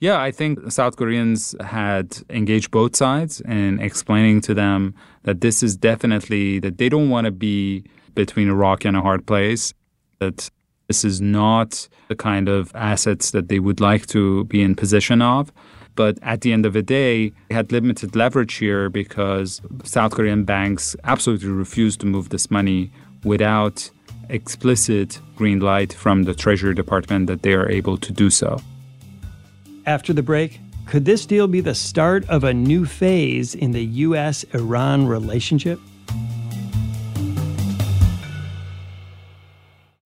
Yeah, 0.00 0.20
I 0.20 0.32
think 0.32 0.70
South 0.70 0.96
Koreans 0.96 1.54
had 1.60 2.18
engaged 2.28 2.70
both 2.70 2.94
sides 2.96 3.40
in 3.40 3.80
explaining 3.80 4.42
to 4.42 4.52
them 4.52 4.94
that 5.22 5.40
this 5.40 5.62
is 5.62 5.76
definitely 5.76 6.58
that 6.58 6.76
they 6.76 6.88
don't 6.88 7.08
want 7.08 7.24
to 7.24 7.30
be 7.30 7.84
between 8.14 8.48
a 8.48 8.54
rock 8.54 8.84
and 8.84 8.96
a 8.96 9.00
hard 9.00 9.26
place, 9.26 9.72
that 10.18 10.50
this 10.88 11.04
is 11.04 11.20
not 11.20 11.88
the 12.08 12.16
kind 12.16 12.48
of 12.48 12.70
assets 12.74 13.30
that 13.30 13.48
they 13.48 13.58
would 13.58 13.80
like 13.80 14.06
to 14.06 14.44
be 14.44 14.62
in 14.62 14.74
possession 14.74 15.22
of. 15.22 15.52
But 15.96 16.18
at 16.22 16.40
the 16.40 16.52
end 16.52 16.66
of 16.66 16.72
the 16.72 16.82
day, 16.82 17.32
they 17.48 17.54
had 17.54 17.70
limited 17.70 18.16
leverage 18.16 18.54
here 18.54 18.90
because 18.90 19.62
South 19.84 20.12
Korean 20.12 20.44
banks 20.44 20.96
absolutely 21.04 21.48
refused 21.48 22.00
to 22.00 22.06
move 22.06 22.30
this 22.30 22.50
money 22.50 22.90
without 23.22 23.90
explicit 24.28 25.20
green 25.36 25.60
light 25.60 25.92
from 25.92 26.24
the 26.24 26.34
Treasury 26.34 26.74
Department 26.74 27.26
that 27.28 27.42
they 27.42 27.54
are 27.54 27.70
able 27.70 27.96
to 27.98 28.12
do 28.12 28.30
so. 28.30 28.60
After 29.86 30.12
the 30.12 30.22
break, 30.22 30.60
could 30.86 31.04
this 31.04 31.26
deal 31.26 31.46
be 31.46 31.60
the 31.60 31.74
start 31.74 32.28
of 32.28 32.44
a 32.44 32.52
new 32.52 32.84
phase 32.84 33.54
in 33.54 33.72
the 33.72 33.84
U.S. 33.84 34.44
Iran 34.52 35.06
relationship? 35.06 35.80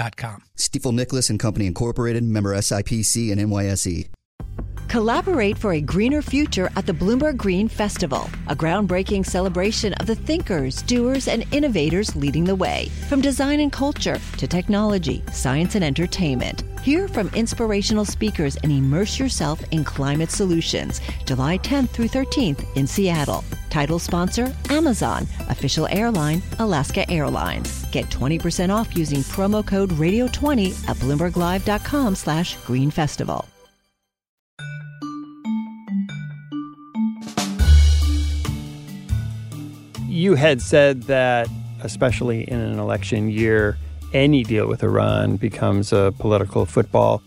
Stifel 0.00 0.40
Stifel 0.56 0.94
Nicolaus 0.94 1.28
and 1.28 1.38
Company 1.38 1.66
Incorporated, 1.66 2.24
member 2.24 2.54
SIPC 2.54 3.32
and 3.32 3.40
NYSE. 3.40 4.08
Collaborate 4.88 5.56
for 5.56 5.74
a 5.74 5.80
greener 5.80 6.20
future 6.22 6.68
at 6.74 6.84
the 6.84 6.92
Bloomberg 6.92 7.36
Green 7.36 7.68
Festival, 7.68 8.28
a 8.48 8.56
groundbreaking 8.56 9.24
celebration 9.24 9.92
of 9.94 10.06
the 10.06 10.16
thinkers, 10.16 10.82
doers, 10.82 11.28
and 11.28 11.44
innovators 11.52 12.16
leading 12.16 12.44
the 12.44 12.54
way. 12.54 12.88
From 13.08 13.20
design 13.20 13.60
and 13.60 13.70
culture 13.70 14.18
to 14.38 14.48
technology, 14.48 15.22
science, 15.32 15.76
and 15.76 15.84
entertainment. 15.84 16.64
Hear 16.82 17.06
from 17.06 17.28
inspirational 17.34 18.04
speakers 18.04 18.56
and 18.64 18.72
immerse 18.72 19.18
yourself 19.18 19.62
in 19.70 19.84
climate 19.84 20.30
solutions. 20.30 21.00
July 21.26 21.58
10th 21.58 21.90
through 21.90 22.08
13th 22.08 22.64
in 22.74 22.86
Seattle. 22.86 23.44
Title 23.68 23.98
sponsor 23.98 24.52
Amazon. 24.70 25.28
Official 25.50 25.86
airline 25.88 26.42
Alaska 26.58 27.08
Airlines. 27.08 27.79
Get 27.90 28.06
20% 28.06 28.74
off 28.74 28.96
using 28.96 29.20
promo 29.20 29.66
code 29.66 29.90
radio20 29.90 30.88
at 30.88 30.96
bloomberglive.com 30.96 32.14
slash 32.14 32.56
green 32.58 32.90
festival. 32.90 33.46
you 40.20 40.34
had 40.34 40.60
said 40.60 41.04
that, 41.04 41.48
especially 41.82 42.42
in 42.42 42.60
an 42.60 42.78
election 42.78 43.30
year, 43.30 43.78
any 44.12 44.42
deal 44.42 44.66
with 44.68 44.82
Iran 44.82 45.36
becomes 45.36 45.94
a 45.94 46.12
political 46.18 46.66
football. 46.66 47.22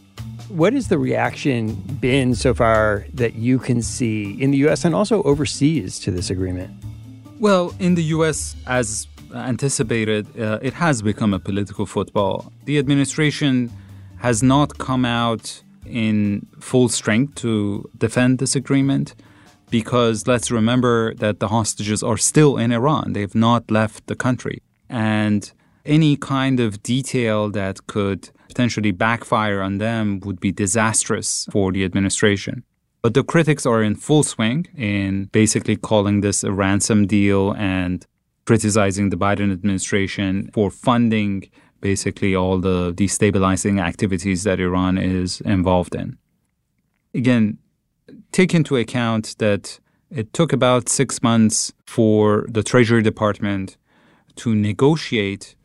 What 0.50 0.74
has 0.74 0.90
the 0.90 1.00
reaction 1.00 1.74
been 2.00 2.36
so 2.36 2.54
far 2.54 3.08
that 3.16 3.34
you 3.34 3.58
can 3.58 3.82
see 3.82 4.40
in 4.40 4.52
the 4.52 4.58
U.S. 4.58 4.86
and 4.86 4.94
also 4.94 5.24
overseas 5.24 5.98
to 6.02 6.12
this 6.12 6.30
agreement? 6.30 6.72
Well, 7.40 7.74
in 7.80 7.96
the 7.96 8.04
U.S., 8.16 8.56
as 8.68 9.08
anticipated, 9.34 10.28
uh, 10.40 10.60
it 10.62 10.74
has 10.74 11.02
become 11.02 11.34
a 11.34 11.40
political 11.40 11.86
football. 11.86 12.52
The 12.66 12.78
administration 12.78 13.72
has 14.18 14.42
not 14.42 14.78
come 14.78 15.06
out 15.06 15.62
in 15.86 16.48
full 16.60 16.90
strength 16.90 17.36
to 17.36 17.90
defend 17.98 18.40
this 18.40 18.56
agreement 18.56 19.16
because 19.70 20.28
let's 20.28 20.52
remember 20.52 21.14
that 21.16 21.40
the 21.40 21.48
hostages 21.48 22.04
are 22.04 22.18
still 22.18 22.58
in 22.58 22.72
Iran. 22.72 23.14
They've 23.14 23.36
not 23.36 23.72
left 23.72 24.08
the 24.08 24.16
country. 24.16 24.62
And 24.90 25.52
any 25.86 26.16
kind 26.16 26.60
of 26.60 26.84
detail 26.84 27.50
that 27.50 27.88
could 27.88 28.30
potentially 28.48 28.92
backfire 28.92 29.62
on 29.62 29.80
them 29.80 30.20
would 30.22 30.40
be 30.40 30.52
disastrous 30.52 31.48
for 31.52 31.72
the 31.72 31.84
administration. 31.84 32.64
But 33.02 33.16
the 33.16 33.24
critics 33.24 33.66
are 33.66 33.84
in 33.84 33.96
full 33.96 34.24
swing 34.24 34.68
in 34.78 35.26
basically 35.26 35.76
calling 35.76 36.22
this 36.22 36.44
a 36.44 36.54
ransom 36.54 37.06
deal 37.08 37.54
and 37.58 38.06
criticizing 38.46 39.10
the 39.10 39.18
Biden 39.18 39.52
administration 39.52 40.50
for 40.54 40.70
funding 40.70 41.50
basically 41.82 42.34
all 42.34 42.60
the 42.60 42.94
destabilizing 42.94 43.82
activities 43.82 44.44
that 44.44 44.60
Iran 44.60 44.98
is 44.98 45.42
involved 45.42 45.96
in. 45.96 46.18
Again, 47.14 47.58
take 48.32 48.54
into 48.54 48.78
account 48.78 49.36
that 49.40 49.80
it 50.10 50.32
took 50.34 50.54
about 50.54 50.88
six 50.90 51.22
months 51.22 51.74
for 51.86 52.46
the 52.48 52.64
Treasury 52.64 53.02
Department 53.02 53.78
to 54.38 54.56
negotiate 54.56 55.56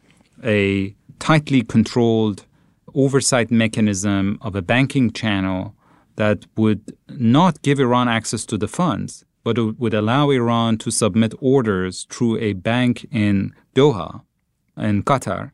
a 0.45 0.95
tightly 1.19 1.63
controlled 1.63 2.47
oversight 2.95 3.51
mechanism 3.51 4.39
of 4.41 4.57
a 4.57 4.63
banking 4.63 5.11
channel 5.13 5.75
that 6.17 6.47
would 6.57 6.97
not 7.09 7.63
give 7.63 7.79
Iran 7.79 8.09
access 8.09 8.45
to 8.47 8.59
the 8.59 8.69
funds, 8.69 9.25
but 9.49 9.57
it 9.57 9.79
would 9.81 9.95
allow 9.95 10.29
Iran 10.29 10.77
to 10.77 10.91
submit 10.91 11.33
orders 11.41 12.07
through 12.11 12.37
a 12.37 12.53
bank 12.53 13.07
in 13.11 13.55
Doha, 13.75 14.21
in 14.77 15.03
Qatar, 15.03 15.53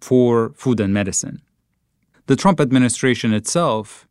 for 0.00 0.50
food 0.56 0.80
and 0.80 0.92
medicine. 0.92 1.40
The 2.26 2.34
Trump 2.34 2.60
administration 2.60 3.32
itself 3.32 4.08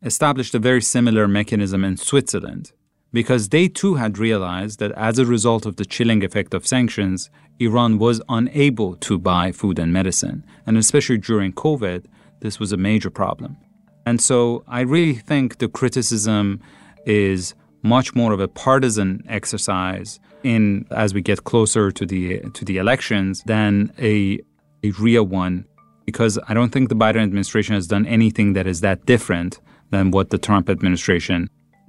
established 0.00 0.54
a 0.54 0.58
very 0.58 0.80
similar 0.80 1.28
mechanism 1.28 1.84
in 1.84 1.98
Switzerland 1.98 2.72
because 3.12 3.50
they 3.50 3.68
too 3.68 3.96
had 3.96 4.16
realized 4.16 4.78
that 4.78 4.92
as 4.92 5.18
a 5.18 5.26
result 5.26 5.66
of 5.66 5.76
the 5.76 5.84
chilling 5.84 6.24
effect 6.24 6.54
of 6.54 6.66
sanctions, 6.66 7.28
Iran 7.58 7.98
was 7.98 8.22
unable 8.30 8.96
to 8.96 9.18
buy 9.18 9.52
food 9.52 9.78
and 9.78 9.92
medicine. 9.92 10.42
And 10.64 10.78
especially 10.78 11.18
during 11.18 11.52
COVID, 11.52 12.06
this 12.40 12.58
was 12.58 12.72
a 12.72 12.78
major 12.78 13.10
problem. 13.10 13.58
And 14.06 14.22
so 14.22 14.64
I 14.66 14.80
really 14.80 15.16
think 15.16 15.58
the 15.58 15.68
criticism 15.68 16.62
is 17.04 17.54
much 17.82 18.14
more 18.14 18.32
of 18.32 18.40
a 18.40 18.48
partisan 18.48 19.22
exercise 19.28 20.20
in 20.42 20.86
as 20.90 21.14
we 21.14 21.22
get 21.22 21.44
closer 21.44 21.90
to 21.90 22.06
the 22.06 22.40
to 22.54 22.64
the 22.64 22.78
elections 22.78 23.42
than 23.46 23.92
a 23.98 24.38
a 24.82 24.90
real 24.92 25.24
one 25.24 25.64
because 26.06 26.38
I 26.48 26.54
don't 26.54 26.70
think 26.70 26.88
the 26.88 26.96
Biden 26.96 27.22
administration 27.22 27.74
has 27.74 27.86
done 27.86 28.04
anything 28.06 28.54
that 28.54 28.66
is 28.66 28.80
that 28.80 29.06
different 29.06 29.60
than 29.90 30.10
what 30.10 30.30
the 30.30 30.38
Trump 30.38 30.68
administration 30.68 31.48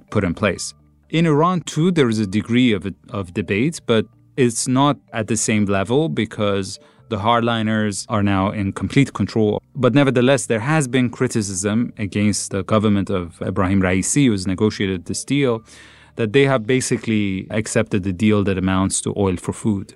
put 0.10 0.24
in 0.24 0.34
place. 0.34 0.74
In 1.10 1.26
Iran, 1.26 1.62
too, 1.62 1.92
there 1.92 2.10
is 2.10 2.20
a 2.20 2.28
degree 2.28 2.72
of, 2.72 2.88
of 3.10 3.34
debate, 3.34 3.82
but 3.86 4.06
it's 4.38 4.68
not 4.68 4.98
at 5.12 5.28
the 5.28 5.38
same 5.38 5.66
level 5.66 6.08
because 6.08 6.80
the 7.12 7.18
hardliners 7.18 8.06
are 8.10 8.24
now 8.24 8.50
in 8.52 8.72
complete 8.72 9.14
control. 9.14 9.62
But 9.76 9.94
nevertheless, 9.94 10.48
there 10.48 10.62
has 10.62 10.88
been 10.88 11.10
criticism 11.10 11.94
against 11.98 12.52
the 12.52 12.64
government 12.64 13.10
of 13.10 13.38
Ebrahim 13.40 13.82
Raisi, 13.82 14.26
who 14.26 14.32
has 14.32 14.48
negotiated 14.48 15.06
this 15.06 15.24
deal, 15.26 15.62
that 16.16 16.32
they 16.32 16.46
have 16.46 16.66
basically 16.66 17.48
accepted 17.52 18.04
the 18.04 18.14
deal 18.14 18.44
that 18.46 18.58
amounts 18.58 19.02
to 19.02 19.14
oil 19.18 19.36
for 19.36 19.54
food. 19.54 19.94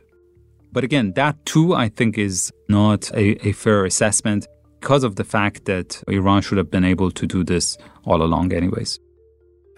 But 0.73 0.83
again, 0.83 1.13
that 1.13 1.35
too, 1.45 1.73
I 1.73 1.87
think, 1.87 2.17
is 2.17 2.51
not 2.67 3.09
a, 3.13 3.47
a 3.47 3.53
fair 3.53 3.85
assessment 3.85 4.45
because 4.81 5.05
of 5.05 5.15
the 5.15 5.23
fact 5.23 5.65
that 5.65 6.03
Iran 6.09 6.41
should 6.41 6.57
have 6.57 6.69
been 6.69 6.83
able 6.83 7.11
to 7.11 7.25
do 7.25 7.45
this 7.45 7.77
all 8.03 8.21
along, 8.21 8.53
anyways. 8.53 8.99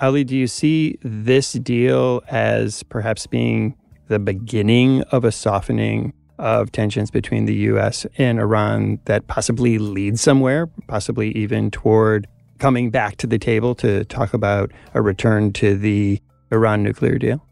Ali, 0.02 0.23
do 0.23 0.36
you 0.36 0.47
see 0.47 0.97
this 1.04 1.54
deal 1.54 2.21
as 2.30 2.82
perhaps 2.84 3.28
being 3.28 3.76
the 4.08 4.19
beginning 4.19 5.04
of 5.15 5.23
a 5.23 5.32
softening 5.32 6.13
of 6.38 6.71
tensions 6.71 7.12
between 7.12 7.45
the 7.45 7.56
U.S. 7.71 8.06
and 8.17 8.39
Iran 8.39 9.00
that 9.06 9.28
possibly 9.28 9.80
leads 9.80 10.21
somewhere, 10.21 10.67
possibly 10.88 11.32
even 11.32 11.71
toward 11.71 12.28
coming 12.60 12.89
back 12.89 13.17
to 13.17 13.28
the 13.28 13.38
table 13.38 13.76
to 13.76 14.04
talk 14.06 14.34
about 14.34 14.71
a 14.93 15.02
return 15.02 15.54
to 15.54 15.78
the 15.78 16.19
Iran 16.52 16.84
nuclear 16.84 17.17
deal? 17.17 17.43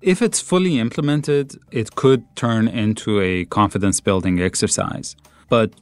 If 0.00 0.20
it's 0.20 0.40
fully 0.40 0.78
implemented, 0.78 1.56
it 1.70 1.94
could 1.94 2.24
turn 2.36 2.68
into 2.68 3.20
a 3.20 3.44
confidence 3.46 4.00
building 4.00 4.40
exercise. 4.40 5.14
But 5.48 5.72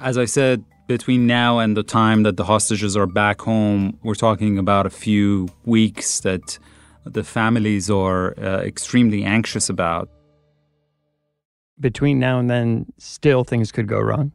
as 0.00 0.16
I 0.16 0.26
said, 0.26 0.64
between 0.86 1.26
now 1.26 1.58
and 1.58 1.76
the 1.76 1.82
time 1.82 2.22
that 2.22 2.36
the 2.36 2.44
hostages 2.44 2.96
are 2.96 3.06
back 3.06 3.40
home, 3.42 3.98
we're 4.02 4.14
talking 4.14 4.58
about 4.58 4.86
a 4.86 4.90
few 4.90 5.48
weeks 5.64 6.20
that 6.20 6.58
the 7.04 7.24
families 7.24 7.90
are 7.90 8.38
uh, 8.38 8.60
extremely 8.60 9.24
anxious 9.24 9.68
about 9.68 10.08
between 11.80 12.18
now 12.18 12.38
and 12.38 12.50
then, 12.50 12.86
still 12.98 13.44
things 13.44 13.72
could 13.72 13.86
go 13.86 14.00
wrong? 14.00 14.32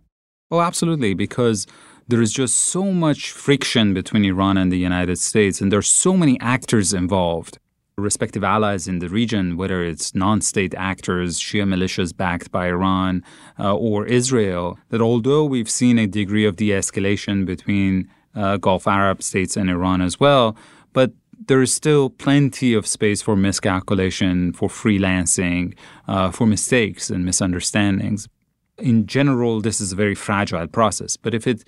Oh, 0.51 0.61
absolutely, 0.61 1.13
because 1.13 1.65
there 2.07 2.21
is 2.21 2.33
just 2.33 2.55
so 2.57 2.91
much 2.91 3.31
friction 3.31 3.93
between 3.93 4.25
Iran 4.25 4.57
and 4.57 4.71
the 4.71 4.77
United 4.77 5.17
States, 5.19 5.61
and 5.61 5.71
there 5.71 5.79
are 5.79 5.81
so 5.81 6.15
many 6.17 6.39
actors 6.39 6.93
involved, 6.93 7.59
respective 7.97 8.43
allies 8.43 8.87
in 8.87 8.99
the 8.99 9.09
region, 9.09 9.57
whether 9.57 9.83
it's 9.83 10.13
non 10.13 10.41
state 10.41 10.73
actors, 10.75 11.39
Shia 11.39 11.65
militias 11.65 12.15
backed 12.15 12.51
by 12.51 12.67
Iran, 12.67 13.23
uh, 13.59 13.75
or 13.75 14.05
Israel, 14.05 14.77
that 14.89 15.01
although 15.01 15.45
we've 15.45 15.69
seen 15.69 15.97
a 15.97 16.07
degree 16.07 16.45
of 16.45 16.57
de 16.57 16.69
escalation 16.69 17.45
between 17.45 18.09
uh, 18.35 18.57
Gulf 18.57 18.87
Arab 18.87 19.23
states 19.23 19.55
and 19.55 19.69
Iran 19.69 20.01
as 20.01 20.19
well, 20.19 20.57
but 20.91 21.13
there 21.47 21.61
is 21.61 21.73
still 21.73 22.09
plenty 22.09 22.73
of 22.73 22.87
space 22.87 23.21
for 23.21 23.35
miscalculation, 23.35 24.53
for 24.53 24.69
freelancing, 24.69 25.75
uh, 26.07 26.31
for 26.31 26.45
mistakes 26.45 27.09
and 27.09 27.25
misunderstandings. 27.25 28.27
In 28.77 29.05
general, 29.05 29.61
this 29.61 29.81
is 29.81 29.91
a 29.91 29.95
very 29.95 30.15
fragile 30.15 30.67
process, 30.67 31.17
but 31.17 31.33
if 31.33 31.47
it 31.47 31.63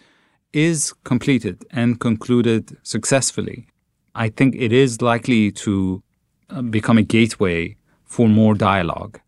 is 0.54 0.94
completed 1.04 1.66
and 1.72 2.00
concluded 2.00 2.78
successfully, 2.84 3.68
I 4.14 4.30
think 4.30 4.56
it 4.56 4.72
is 4.72 5.02
likely 5.02 5.52
to 5.52 6.02
uh, 6.50 6.62
become 6.62 6.98
a 6.98 7.04
gateway 7.04 7.76
for 8.04 8.30
more 8.30 8.56
dialogue. 8.56 9.20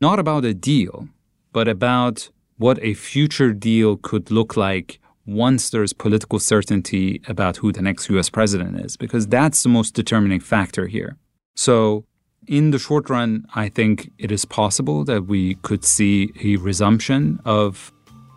Not 0.00 0.18
about 0.18 0.44
a 0.44 0.54
deal, 0.54 1.08
but 1.52 1.66
about 1.66 2.30
what 2.56 2.78
a 2.82 2.94
future 2.94 3.52
deal 3.52 3.96
could 3.96 4.30
look 4.30 4.56
like 4.56 5.00
once 5.28 5.68
there's 5.68 5.92
political 5.92 6.38
certainty 6.38 7.20
about 7.28 7.58
who 7.58 7.70
the 7.70 7.82
next 7.82 8.08
US 8.08 8.30
president 8.30 8.80
is, 8.80 8.96
because 8.96 9.26
that's 9.26 9.62
the 9.62 9.68
most 9.68 9.92
determining 9.92 10.40
factor 10.40 10.86
here. 10.86 11.18
So, 11.54 12.06
in 12.46 12.70
the 12.70 12.78
short 12.78 13.10
run, 13.10 13.46
I 13.54 13.68
think 13.68 14.10
it 14.16 14.32
is 14.32 14.46
possible 14.46 15.04
that 15.04 15.26
we 15.26 15.56
could 15.56 15.84
see 15.84 16.32
a 16.42 16.56
resumption 16.56 17.40
of 17.44 17.92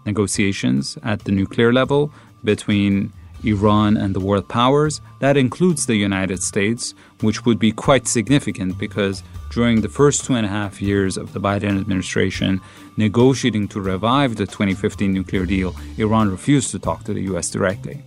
negotiations 0.05 0.97
at 1.01 1.23
the 1.23 1.31
nuclear 1.31 1.71
level 1.71 2.11
between 2.43 3.13
Iran 3.45 3.95
and 3.95 4.13
the 4.13 4.19
world 4.19 4.49
powers. 4.49 4.99
That 5.19 5.37
includes 5.37 5.85
the 5.85 5.95
United 5.95 6.43
States, 6.43 6.93
which 7.21 7.45
would 7.45 7.57
be 7.57 7.71
quite 7.71 8.05
significant 8.05 8.77
because 8.77 9.23
during 9.49 9.79
the 9.79 9.89
first 9.89 10.25
two 10.25 10.35
and 10.35 10.45
a 10.45 10.49
half 10.49 10.81
years 10.81 11.15
of 11.15 11.31
the 11.31 11.39
Biden 11.39 11.79
administration 11.79 12.59
negotiating 12.97 13.67
to 13.69 13.81
revive 13.81 14.35
the 14.35 14.45
2015 14.45 15.11
nuclear 15.11 15.45
deal, 15.45 15.75
Iran 15.97 16.29
refused 16.29 16.71
to 16.71 16.79
talk 16.79 17.03
to 17.05 17.13
the 17.13 17.21
U.S. 17.23 17.49
directly. 17.49 18.01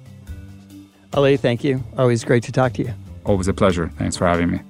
Ali, 1.13 1.37
thank 1.37 1.63
you. 1.63 1.83
Always 1.97 2.25
great 2.25 2.43
to 2.45 2.53
talk 2.53 2.73
to 2.75 2.83
you. 2.83 2.95
Always 3.25 3.49
a 3.49 3.55
pleasure. 3.55 3.89
Thanks 3.97 4.17
for 4.17 4.27
having 4.27 4.51
me. 4.51 4.61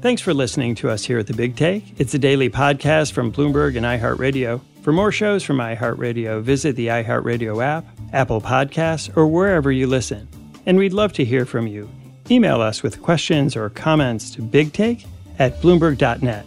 Thanks 0.00 0.22
for 0.22 0.34
listening 0.34 0.74
to 0.76 0.90
us 0.90 1.04
here 1.04 1.18
at 1.18 1.26
The 1.26 1.32
Big 1.32 1.56
Take. 1.56 1.98
It's 1.98 2.14
a 2.14 2.18
daily 2.18 2.50
podcast 2.50 3.12
from 3.12 3.32
Bloomberg 3.32 3.76
and 3.76 3.86
iHeartRadio. 3.86 4.60
For 4.82 4.92
more 4.92 5.10
shows 5.10 5.42
from 5.42 5.56
iHeartRadio, 5.56 6.42
visit 6.42 6.76
the 6.76 6.88
iHeartRadio 6.88 7.64
app, 7.64 7.86
Apple 8.12 8.40
Podcasts, 8.40 9.14
or 9.16 9.26
wherever 9.26 9.72
you 9.72 9.86
listen. 9.86 10.28
And 10.66 10.76
we'd 10.76 10.92
love 10.92 11.14
to 11.14 11.24
hear 11.24 11.46
from 11.46 11.66
you. 11.66 11.88
Email 12.30 12.60
us 12.60 12.82
with 12.82 13.02
questions 13.02 13.56
or 13.56 13.70
comments 13.70 14.30
to 14.32 14.42
bigtake 14.42 15.06
at 15.38 15.60
Bloomberg.net. 15.60 16.44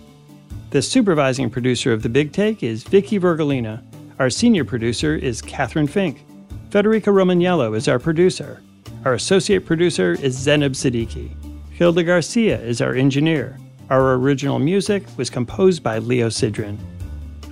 The 0.70 0.82
supervising 0.82 1.50
producer 1.50 1.94
of 1.94 2.04
The 2.04 2.10
Big 2.10 2.34
Take 2.34 2.62
is 2.62 2.84
Vicky 2.84 3.18
Vergolina. 3.18 3.82
Our 4.20 4.30
senior 4.30 4.66
producer 4.66 5.16
is 5.16 5.42
Catherine 5.42 5.88
Fink. 5.88 6.26
Federica 6.72 7.06
Romaniello 7.06 7.74
is 7.74 7.88
our 7.88 8.00
producer. 8.00 8.62
Our 9.06 9.14
associate 9.14 9.66
producer 9.66 10.12
is 10.12 10.38
Zenab 10.38 10.72
Siddiqui. 10.72 11.32
Hilda 11.72 12.04
Garcia 12.04 12.60
is 12.60 12.82
our 12.82 12.94
engineer. 12.96 13.58
Our 13.90 14.16
original 14.16 14.60
music 14.60 15.04
was 15.16 15.30
composed 15.30 15.84
by 15.84 16.00
Leo 16.00 16.28
Sidran. 16.28 16.78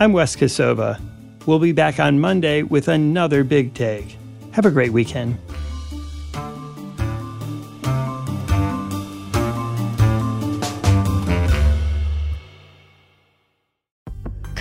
I'm 0.02 0.12
Wes 0.12 0.36
Kosova. 0.36 1.00
We'll 1.46 1.60
be 1.60 1.72
back 1.72 2.02
on 2.02 2.20
Monday 2.20 2.64
with 2.64 2.90
another 2.90 3.46
Big 3.46 3.74
Take. 3.74 4.18
Have 4.52 4.66
a 4.66 4.72
great 4.72 4.92
weekend. 4.92 5.38